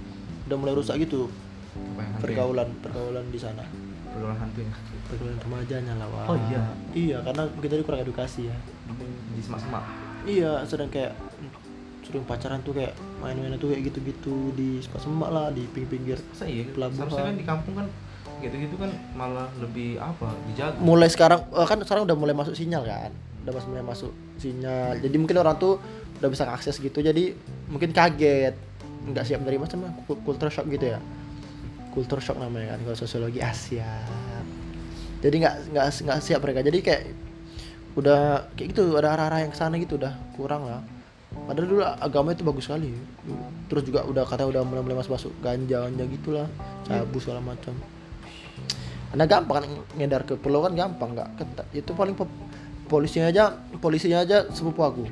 udah 0.46 0.56
mulai 0.58 0.74
rusak 0.74 0.98
gitu 1.02 1.26
hantu 1.26 2.02
ya? 2.02 2.18
pergaulan 2.22 2.68
pergaulan 2.82 3.24
di 3.30 3.38
sana 3.38 3.62
pergaulan 4.10 4.38
hantu 4.40 4.58
ya 4.64 4.72
pergaulan 5.06 5.38
remajanya 5.44 5.94
lah 6.00 6.08
Wak. 6.08 6.24
Oh, 6.32 6.36
iya? 6.48 6.62
iya 6.96 7.16
karena 7.22 7.42
kita 7.60 7.84
kurang 7.84 8.02
edukasi 8.02 8.48
ya 8.48 8.56
di 9.36 9.40
semak-semak 9.44 9.84
iya 10.26 10.64
sedang 10.64 10.88
kayak 10.90 11.12
sering 12.06 12.22
pacaran 12.22 12.62
tuh 12.62 12.70
kayak 12.70 12.94
main-main 13.18 13.58
tuh 13.58 13.74
kayak 13.74 13.90
gitu-gitu 13.90 14.54
di 14.54 14.78
semak 14.78 15.30
lah 15.34 15.50
di 15.50 15.66
pinggir-pinggir 15.74 16.18
iya 16.46 16.62
Pelabuhan. 16.70 17.10
seharusnya 17.10 17.24
kan 17.26 17.36
di 17.36 17.46
kampung 17.46 17.74
kan 17.74 17.86
gitu-gitu 18.38 18.76
kan 18.78 18.90
malah 19.18 19.48
lebih 19.58 19.98
apa 19.98 20.30
dijaga 20.46 20.78
mulai 20.78 21.08
sekarang 21.10 21.40
eh, 21.50 21.66
kan 21.66 21.78
sekarang 21.82 22.06
udah 22.06 22.16
mulai 22.16 22.34
masuk 22.36 22.54
sinyal 22.54 22.86
kan 22.86 23.10
udah 23.46 23.54
mas- 23.54 23.70
mulai 23.70 23.86
masuk 23.86 24.10
sinyal 24.42 24.98
jadi 24.98 25.16
mungkin 25.16 25.38
orang 25.38 25.56
tuh 25.56 25.78
udah 26.20 26.28
bisa 26.32 26.48
akses 26.48 26.80
gitu. 26.80 26.98
Jadi 27.04 27.36
mungkin 27.68 27.92
kaget. 27.92 28.56
Nggak 29.06 29.24
siap 29.28 29.40
sama 29.70 29.92
ku- 30.08 30.18
culture 30.24 30.50
shock 30.50 30.66
gitu 30.72 30.96
ya. 30.96 30.98
Culture 31.92 32.20
shock 32.20 32.40
namanya 32.40 32.76
kan 32.76 32.80
kalau 32.84 32.98
sosiologi 32.98 33.40
Asia. 33.40 34.02
Jadi 35.20 35.36
nggak 35.44 35.54
nggak 35.72 35.86
nggak 36.08 36.18
siap 36.20 36.40
mereka. 36.42 36.60
Jadi 36.64 36.78
kayak 36.82 37.02
udah 37.96 38.52
kayak 38.52 38.76
gitu 38.76 38.92
ada 39.00 39.16
arah-arah 39.16 39.48
yang 39.48 39.52
ke 39.52 39.58
sana 39.58 39.80
gitu 39.80 39.96
udah 39.96 40.12
kurang 40.36 40.68
lah. 40.68 40.84
Padahal 41.36 41.68
dulu 41.68 41.82
agama 41.84 42.32
itu 42.32 42.42
bagus 42.44 42.64
sekali. 42.68 42.92
Terus 43.68 43.82
juga 43.84 44.04
udah 44.04 44.24
kata 44.24 44.48
udah 44.48 44.64
mulai 44.64 44.82
mulai 44.82 44.96
masuk 45.00 45.12
masuk 45.16 45.32
ganja 45.40 45.84
ganja 45.88 46.04
gitulah 46.08 46.48
sabu 46.84 47.18
segala 47.20 47.40
macam. 47.44 47.72
Karena 49.12 49.24
gampang 49.24 49.56
kan 49.62 49.64
ngedar 49.96 50.22
ke 50.28 50.34
pulau 50.36 50.64
kan 50.66 50.72
gampang 50.76 51.16
nggak 51.16 51.28
itu 51.72 51.90
paling 51.96 52.16
polisinya 52.86 53.26
aja 53.30 53.44
polisinya 53.82 54.22
aja 54.22 54.46
sepupu 54.50 54.80
aku. 54.82 55.04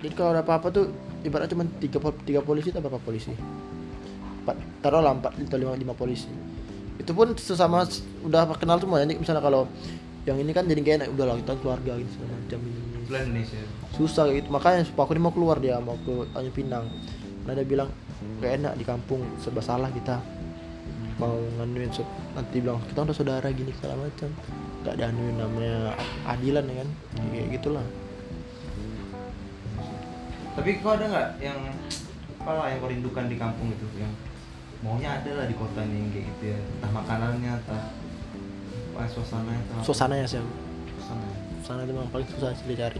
Jadi 0.00 0.14
kalau 0.14 0.30
ada 0.32 0.42
apa-apa 0.42 0.72
tuh 0.72 0.90
ibaratnya 1.26 1.52
cuma 1.52 1.64
tiga 1.82 1.98
tiga 2.24 2.40
polisi 2.40 2.72
atau 2.72 2.80
berapa 2.82 3.00
polisi? 3.02 3.32
Empat 4.44 4.56
taruhlah 4.80 5.12
empat 5.12 5.32
atau 5.36 5.58
lima 5.60 5.76
lima 5.76 5.94
polisi. 5.94 6.30
Itu 6.98 7.12
pun 7.14 7.36
sesama 7.36 7.84
udah 8.24 8.48
kenal 8.56 8.80
semua. 8.80 9.04
Jadi 9.04 9.20
misalnya 9.20 9.42
kalau 9.44 9.68
yang 10.26 10.36
ini 10.40 10.52
kan 10.52 10.68
jadi 10.68 10.80
gak 10.84 10.94
enak 11.00 11.08
udah 11.16 11.24
lah 11.24 11.36
kita 11.40 11.52
keluarga 11.60 11.92
gitu 11.96 12.10
segala 12.16 12.32
macam. 12.36 12.58
Ini 12.60 12.78
ini. 12.78 12.98
Indonesia. 13.08 13.60
Susah 13.96 14.24
gitu. 14.32 14.48
Makanya 14.52 14.84
sepupu 14.84 15.00
aku 15.04 15.12
ini 15.16 15.22
mau 15.24 15.32
keluar 15.32 15.56
dia 15.58 15.76
mau 15.80 15.96
ke 16.00 16.28
Tanjung 16.32 16.56
Pinang. 16.56 16.86
Karena 17.44 17.52
dia 17.58 17.66
bilang 17.66 17.88
gak 18.40 18.52
enak 18.60 18.72
di 18.76 18.84
kampung 18.84 19.20
serba 19.40 19.60
salah 19.64 19.90
kita. 19.90 20.20
Mau 21.18 21.34
nganuin 21.58 21.90
nanti 22.38 22.62
bilang 22.62 22.78
kita 22.86 23.02
udah 23.02 23.16
saudara 23.16 23.50
gini 23.50 23.74
segala 23.74 24.06
macam 24.06 24.30
gak 24.88 25.04
ada 25.04 25.12
namanya 25.12 25.92
adilan 26.24 26.64
ya 26.64 26.74
kan? 26.80 26.88
Kayak 27.28 27.48
gitulah. 27.60 27.84
Tapi 30.56 30.80
kau 30.80 30.96
ada 30.96 31.04
nggak 31.06 31.28
yang 31.44 31.58
apa 32.40 32.50
lah 32.56 32.66
yang 32.72 32.78
kau 32.80 32.88
rindukan 32.88 33.24
di 33.28 33.36
kampung 33.36 33.68
itu? 33.68 33.84
Yang 34.00 34.12
maunya 34.80 35.20
ada 35.20 35.30
lah 35.36 35.44
di 35.44 35.54
kota 35.54 35.84
nih 35.84 36.08
kayak 36.08 36.24
gitu 36.32 36.44
ya. 36.56 36.58
Entah 36.58 36.90
makanannya 36.96 37.52
entah 37.60 37.82
apa 38.96 39.06
suasana 39.06 39.52
entah 39.54 39.78
suasananya 39.86 40.26
sih 40.26 40.42
suasana 40.98 41.28
sana 41.62 41.80
itu 41.86 41.92
memang 41.94 42.10
paling 42.10 42.26
susah 42.32 42.50
sih 42.56 42.66
dicari. 42.66 42.98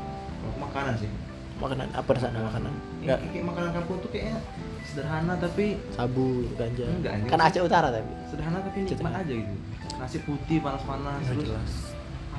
Makanan 0.60 0.94
sih. 1.00 1.10
Makanan 1.58 1.88
apa 1.90 2.10
di 2.14 2.20
sana 2.20 2.38
makanan 2.44 2.70
Ini 2.98 3.04
nggak. 3.06 3.18
Kayak 3.30 3.46
makanan 3.46 3.70
kampung 3.74 3.96
tuh 4.02 4.10
kayaknya 4.10 4.36
sederhana 4.82 5.34
tapi 5.38 5.66
sabu 5.94 6.48
ganja. 6.58 6.84
Enggak, 6.88 7.12
anjing. 7.14 7.30
kan 7.30 7.40
Aceh 7.46 7.62
Utara 7.62 7.88
tapi. 7.94 8.10
Sederhana 8.26 8.58
tapi 8.64 8.78
nikmat 8.82 9.14
aja 9.22 9.32
gitu. 9.32 9.54
Nasi 9.98 10.18
putih 10.22 10.58
panas-panas 10.62 11.20
Nggak 11.22 11.34
terus 11.38 11.48
jelas. 11.50 11.72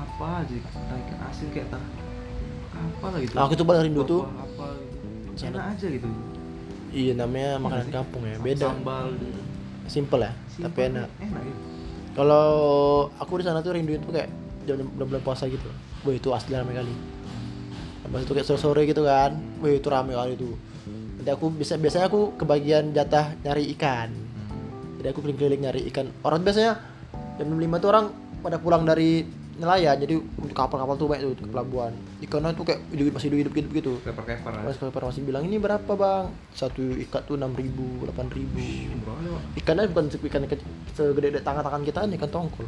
apa 0.00 0.26
aja 0.40 0.54
kayak 0.56 1.00
ikan 1.04 1.18
asin 1.28 1.48
kayak 1.52 1.68
tak 1.68 1.82
apa 2.70 3.06
lah 3.12 3.18
gitu. 3.20 3.34
Nah, 3.36 3.42
aku 3.44 3.64
paling 3.64 3.82
rindu 3.88 4.02
tuh. 4.04 4.22
Apa 4.24 4.64
gitu. 4.80 5.46
Enak 5.48 5.64
aja 5.76 5.86
gitu. 5.88 6.08
Iya 6.90 7.12
namanya 7.14 7.50
makanan 7.62 7.86
sih? 7.86 7.94
kampung 7.94 8.22
ya 8.26 8.36
beda. 8.42 8.66
sambal 8.66 9.06
gitu. 9.14 9.40
simple 9.86 10.22
ya 10.26 10.32
Simpel, 10.50 10.66
tapi 10.66 10.78
enak. 10.90 11.08
Enak 11.22 11.42
gitu. 11.46 11.60
Kalau 12.18 12.46
aku 13.22 13.32
di 13.38 13.44
sana 13.46 13.62
tuh 13.62 13.72
rinduin 13.78 14.02
tuh 14.02 14.10
kayak 14.10 14.28
jam 14.66 14.82
bulan 14.98 15.22
puasa 15.22 15.46
gitu. 15.46 15.70
Wah 16.02 16.14
itu 16.16 16.28
asli 16.34 16.56
rame 16.58 16.74
kali. 16.74 16.90
Habis 18.10 18.26
itu 18.26 18.32
kayak 18.34 18.46
sore-sore 18.46 18.82
gitu 18.90 19.06
kan. 19.06 19.38
Wah 19.62 19.70
itu 19.70 19.86
rame 19.86 20.12
kali 20.18 20.34
tuh. 20.34 20.54
Nanti 21.20 21.30
aku 21.30 21.46
bisa 21.54 21.78
biasanya 21.78 22.10
aku 22.10 22.34
kebagian 22.34 22.90
jatah 22.90 23.38
nyari 23.46 23.70
ikan. 23.78 24.10
Jadi 24.98 25.06
aku 25.14 25.22
keliling-keliling 25.22 25.62
nyari 25.62 25.80
ikan. 25.94 26.10
Orang 26.26 26.42
biasanya 26.42 26.80
jam 27.38 27.48
5 27.48 27.60
tuh 27.80 27.88
orang 27.88 28.06
pada 28.42 28.56
pulang 28.58 28.82
dari 28.82 29.22
nelayan. 29.60 29.96
Jadi 30.00 30.16
kapal-kapal 30.56 30.96
tuh 30.96 31.06
banyak 31.06 31.22
tuh 31.30 31.44
ke 31.44 31.52
pelabuhan. 31.52 31.92
Ikannya 32.24 32.56
tuh 32.56 32.64
kayak 32.66 32.80
hidup, 32.90 33.20
masih 33.20 33.28
hidup 33.30 33.54
hidup 33.54 33.70
gitu. 33.76 33.92
Keper 34.00 34.24
keper 34.26 34.52
Mas 34.64 34.76
Keper 34.80 35.02
masih 35.06 35.22
bilang 35.22 35.44
ini 35.44 35.56
berapa 35.60 35.92
bang? 35.92 36.32
Satu 36.56 36.82
ikat 36.96 37.28
tuh 37.28 37.36
enam 37.36 37.52
ribu 37.52 38.02
delapan 38.02 38.26
ribu. 38.32 38.58
Ikannya 39.60 39.92
bukan 39.92 40.08
ikan 40.08 40.42
segede 40.96 41.38
tangan-tangan 41.44 41.82
kita 41.84 42.08
ini 42.08 42.16
ikan 42.16 42.30
tongkol. 42.32 42.66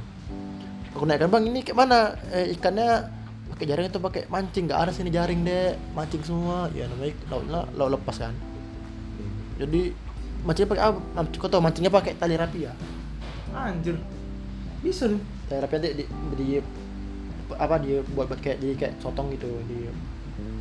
Aku 0.92 1.08
naikkan 1.08 1.32
bang 1.32 1.44
ini 1.48 1.64
kayak 1.64 1.78
mana? 1.80 2.12
Eh, 2.36 2.52
ikannya 2.52 3.21
pakai 3.52 3.66
jaring 3.68 3.86
atau 3.88 4.00
pakai 4.00 4.22
mancing? 4.26 4.64
Nggak 4.66 4.80
ada 4.80 4.92
sini 4.92 5.10
jaring 5.12 5.40
deh 5.44 5.76
mancing 5.92 6.22
semua. 6.24 6.72
Ya 6.72 6.88
namanya 6.88 7.12
lautnya 7.28 7.60
laut 7.76 7.90
lepas 7.92 8.16
kan. 8.18 8.34
Jadi 9.60 9.92
mancingnya 10.42 10.70
pakai 10.72 10.84
apa? 10.88 10.98
Kau 11.36 11.48
tau 11.48 11.62
mancingnya 11.62 11.92
pakai 11.92 12.16
tali 12.16 12.34
rapia 12.34 12.72
anjir. 13.52 14.00
Bisa 14.80 15.06
tuh 15.06 15.20
tali 15.46 15.60
rapia 15.60 15.78
di, 15.78 16.02
di, 16.02 16.04
di 16.34 16.46
apa 17.52 17.76
dia 17.76 18.00
buat 18.16 18.32
buat 18.32 18.40
kayak 18.40 18.64
jadi 18.64 18.74
kayak 18.74 18.94
sotong 18.98 19.28
gitu 19.30 19.46
di 19.68 19.92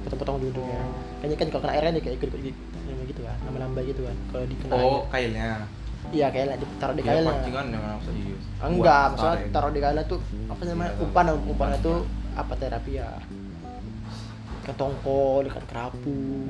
potong-potong 0.04 0.44
di 0.44 0.46
ujungnya. 0.52 0.82
Kayaknya 1.24 1.38
kan 1.40 1.48
kalau 1.48 1.62
kena 1.64 1.74
airnya 1.74 1.92
dia 1.96 2.04
kayak 2.04 2.16
ikut 2.20 2.30
ikut 2.36 2.56
gitu 3.08 3.22
kan. 3.24 3.38
Nambah-nambah 3.48 3.82
gitu 3.88 4.02
kan. 4.04 4.16
Kalau 4.30 4.44
dikena 4.46 4.72
oh 4.76 5.02
kailnya. 5.08 5.50
Iya 6.12 6.28
kayak 6.34 6.60
ditaruh 6.60 6.96
di 6.98 7.04
ya 7.06 7.08
kailnya. 7.08 7.30
pancingan 7.32 7.66
yang 7.72 7.84
maksud 7.88 8.14
iya 8.18 8.36
enggak 8.62 9.04
maksudnya 9.14 9.38
taruh 9.54 9.72
di 9.72 9.80
kailnya 9.80 10.04
tuh 10.10 10.20
apa 10.50 10.62
namanya 10.66 10.92
Iya, 10.92 11.04
umpan 11.06 11.26
umpan. 11.30 11.50
umpannya 11.54 11.78
tuh 11.80 11.98
apa 12.34 12.54
terapi 12.56 12.92
ya? 12.98 13.10
Ikan 14.64 14.76
tongkol 14.78 15.50
ikan 15.50 15.66
kerapu. 15.66 16.48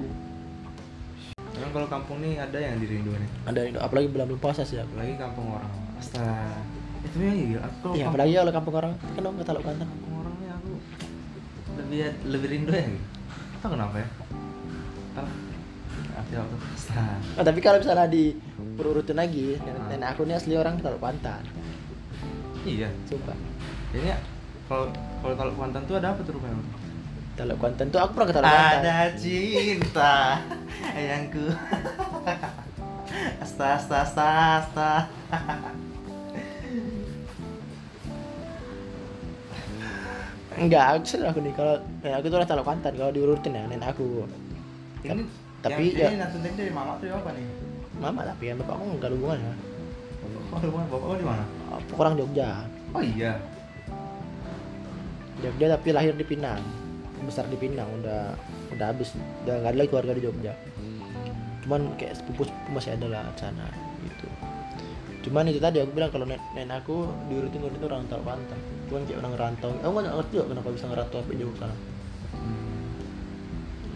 Emang 1.52 1.72
kalau 1.72 1.88
kampung 1.90 2.18
nih 2.24 2.40
ada 2.40 2.58
yang 2.58 2.80
dirindu 2.80 3.12
nih? 3.12 3.30
Ada 3.48 3.60
apalagi 3.84 4.08
bulan 4.10 4.26
bulan 4.32 4.42
puasa 4.42 4.62
sih 4.64 4.80
ya 4.80 4.84
apalagi 4.88 5.16
kampung 5.20 5.52
orang. 5.52 5.72
Astaga. 6.00 6.58
Itu 7.02 7.18
yang 7.18 7.38
gila 7.38 7.62
aku 7.66 7.88
iya 7.98 8.06
kampung, 8.06 8.10
apalagi 8.14 8.32
kalau 8.38 8.54
kampung 8.54 8.76
orang 8.78 8.94
kan 8.98 9.22
orang 9.26 9.38
ketaluk 9.42 9.64
kantor 9.66 9.88
kampung 9.90 10.14
orang 10.22 10.36
nih 10.38 10.50
aku 10.54 10.72
lebih 11.78 12.00
lebih 12.30 12.48
rindu 12.50 12.72
ya? 12.74 12.86
Tahu 13.62 13.70
kenapa 13.74 13.96
ya. 14.02 14.08
Tuh 16.32 16.48
astaga. 16.78 17.20
Nah, 17.36 17.44
tapi 17.44 17.60
kalau 17.60 17.78
misalnya 17.84 18.08
di 18.08 18.32
urutin 18.80 19.20
lagi 19.20 19.60
nenek, 19.60 19.82
Ah. 19.84 19.88
nenek 19.92 20.08
aku 20.16 20.24
ini 20.24 20.34
asli 20.34 20.56
orang 20.56 20.80
ketaluk 20.80 21.04
pantan 21.04 21.44
iya. 22.64 22.88
Sumpah. 23.10 23.36
Jadi 23.92 24.16
kalau 24.70 24.88
kalau 25.22 25.36
kalau 25.38 25.52
Kuantan 25.54 25.82
tuh 25.86 25.96
ada 25.98 26.08
apa 26.14 26.22
tuh 26.26 26.34
rupanya 26.38 26.58
ketaluk 27.32 27.58
pantan 27.58 27.88
tuh 27.90 28.00
aku 28.04 28.12
pernah 28.14 28.28
ketaluk 28.30 28.50
pantan 28.52 28.80
ada 28.84 28.96
cinta 29.18 30.14
ayangku 30.98 31.46
asta 33.44 33.66
asta 33.78 33.96
asta 34.06 34.26
asta. 34.62 34.90
Enggak 40.52 40.84
aku 40.94 41.04
sih 41.08 41.18
aku 41.24 41.40
nih 41.40 41.54
kalau 41.56 41.80
nenek 42.04 42.18
aku 42.20 42.26
tuh 42.28 42.38
orang 42.38 42.48
ketaluk 42.48 42.68
pantan 42.68 42.94
kalau 43.00 43.12
diurutin 43.16 43.56
ya 43.56 43.64
nenek 43.66 43.88
aku. 43.96 44.28
Ini 45.02 45.24
tapi 45.64 45.84
yang, 45.96 46.02
ya- 46.02 46.12
ini 46.12 46.18
nanti 46.20 46.38
dari 46.54 46.72
mama 46.74 47.00
tuh 47.00 47.08
apa 47.10 47.30
nih? 47.34 47.46
Mama 47.98 48.22
tapi 48.28 48.44
kan 48.52 48.56
bapakku 48.60 48.84
enggak 48.86 49.10
ada 49.10 49.16
hubungannya. 49.16 49.54
Oh 50.52 50.60
rumah 50.60 50.84
bapak 50.92 51.18
di 51.18 51.26
mana? 51.26 51.44
Aku 51.80 51.96
orang 51.96 52.16
Jogja. 52.20 52.50
Oh 52.92 53.00
iya 53.00 53.40
Jogja 55.42 55.78
tapi 55.78 55.90
lahir 55.94 56.14
di 56.16 56.26
Pinang. 56.26 56.62
Besar 57.22 57.46
di 57.50 57.58
Pinang 57.58 57.90
udah 58.02 58.34
udah 58.78 58.86
habis. 58.90 59.14
Udah 59.46 59.62
nggak 59.62 59.72
ada 59.74 59.78
lagi 59.78 59.90
keluarga 59.90 60.14
di 60.18 60.24
Jogja. 60.24 60.54
Cuman 61.66 61.94
kayak 61.98 62.18
sepupu 62.18 62.50
sepupu 62.50 62.70
masih 62.74 62.98
ada 62.98 63.06
lah 63.10 63.22
sana 63.38 63.68
gitu. 64.06 64.28
Cuman 65.30 65.50
itu 65.50 65.62
tadi 65.62 65.78
aku 65.78 65.94
bilang 65.94 66.10
kalau 66.10 66.26
nenek, 66.26 66.42
nenek 66.58 66.82
aku 66.82 67.06
diurutin 67.30 67.62
urutin 67.62 67.86
orang 67.86 68.10
taruh 68.10 68.26
pantai 68.26 68.58
cuman 68.92 69.08
kayak 69.08 69.24
orang 69.24 69.34
rantau 69.40 69.72
aku 69.72 70.04
nggak 70.04 70.16
ngerti 70.20 70.34
juga 70.36 70.46
kenapa 70.52 70.68
bisa 70.76 70.86
ngerantau 70.92 71.18
sampai 71.24 71.40
jauh 71.40 71.56
sana 71.56 71.76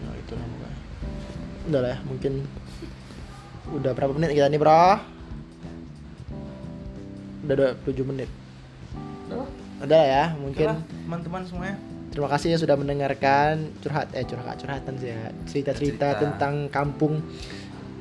nah 0.00 0.12
itu 0.16 0.32
lah 0.32 0.46
pokoknya 0.48 0.78
udah 1.68 1.80
lah 1.84 1.90
ya 1.92 1.98
mungkin 2.08 2.32
udah 3.76 3.90
berapa 3.92 4.12
menit 4.14 4.38
kita 4.38 4.46
nih 4.46 4.60
bro? 4.62 4.84
Udah 7.46 7.74
27 7.82 8.06
menit. 8.06 8.30
Udah, 9.26 9.42
udah 9.82 9.98
lah 9.98 10.08
ya 10.08 10.24
mungkin 10.40 10.66
teman-teman 11.04 11.42
semuanya 11.44 11.76
Terima 12.16 12.32
kasih 12.32 12.56
yang 12.56 12.62
sudah 12.64 12.80
mendengarkan 12.80 13.76
curhat 13.84 14.08
eh 14.16 14.24
curhat 14.24 14.56
curhatan 14.56 14.96
sih 14.96 15.12
ya 15.12 15.28
cerita-cerita 15.44 16.16
Cerita. 16.16 16.22
tentang 16.24 16.72
kampung 16.72 17.20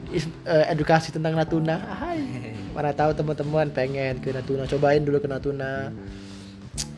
eh, 0.07 0.65
edukasi 0.71 1.11
tentang 1.11 1.35
Natuna. 1.35 1.83
Hai. 1.99 2.23
Mana 2.71 2.95
tahu 2.95 3.11
teman-teman 3.11 3.67
pengen 3.75 4.23
ke 4.23 4.31
Natuna, 4.31 4.63
cobain 4.71 5.03
dulu 5.03 5.19
ke 5.19 5.27
Natuna. 5.27 5.91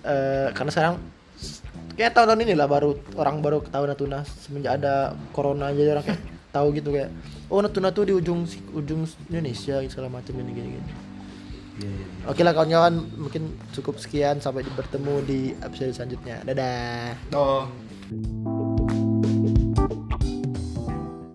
Eh, 0.05 0.53
karena 0.53 0.69
sekarang 0.69 0.95
kayak 1.97 2.13
tahun-tahun 2.13 2.45
ini 2.45 2.53
lah 2.53 2.69
baru 2.69 2.93
orang 3.17 3.41
baru 3.41 3.65
tahu 3.65 3.89
Natuna 3.89 4.21
semenjak 4.21 4.77
ada 4.77 5.17
corona 5.33 5.73
jadi 5.73 5.97
orang 5.97 6.05
kayak 6.05 6.21
tahu 6.53 6.69
gitu 6.77 6.93
kayak 6.93 7.09
oh 7.49 7.65
Natuna 7.65 7.89
tuh 7.89 8.05
di 8.05 8.13
ujung 8.13 8.45
ujung 8.77 9.09
Indonesia 9.33 9.81
segala 9.89 10.13
macam 10.13 10.37
ini 10.37 10.53
gini 10.53 10.69
gini. 10.77 11.06
Iya, 11.77 11.89
iya. 11.89 12.05
Oke 12.25 12.41
lah 12.41 12.53
kawan-kawan 12.57 12.93
mungkin 13.17 13.53
cukup 13.71 14.01
sekian 14.01 14.41
sampai 14.41 14.65
bertemu 14.73 15.15
di 15.25 15.39
episode 15.61 15.93
selanjutnya. 15.93 16.41
Dadah. 16.43 17.13
Toh. 17.29 17.69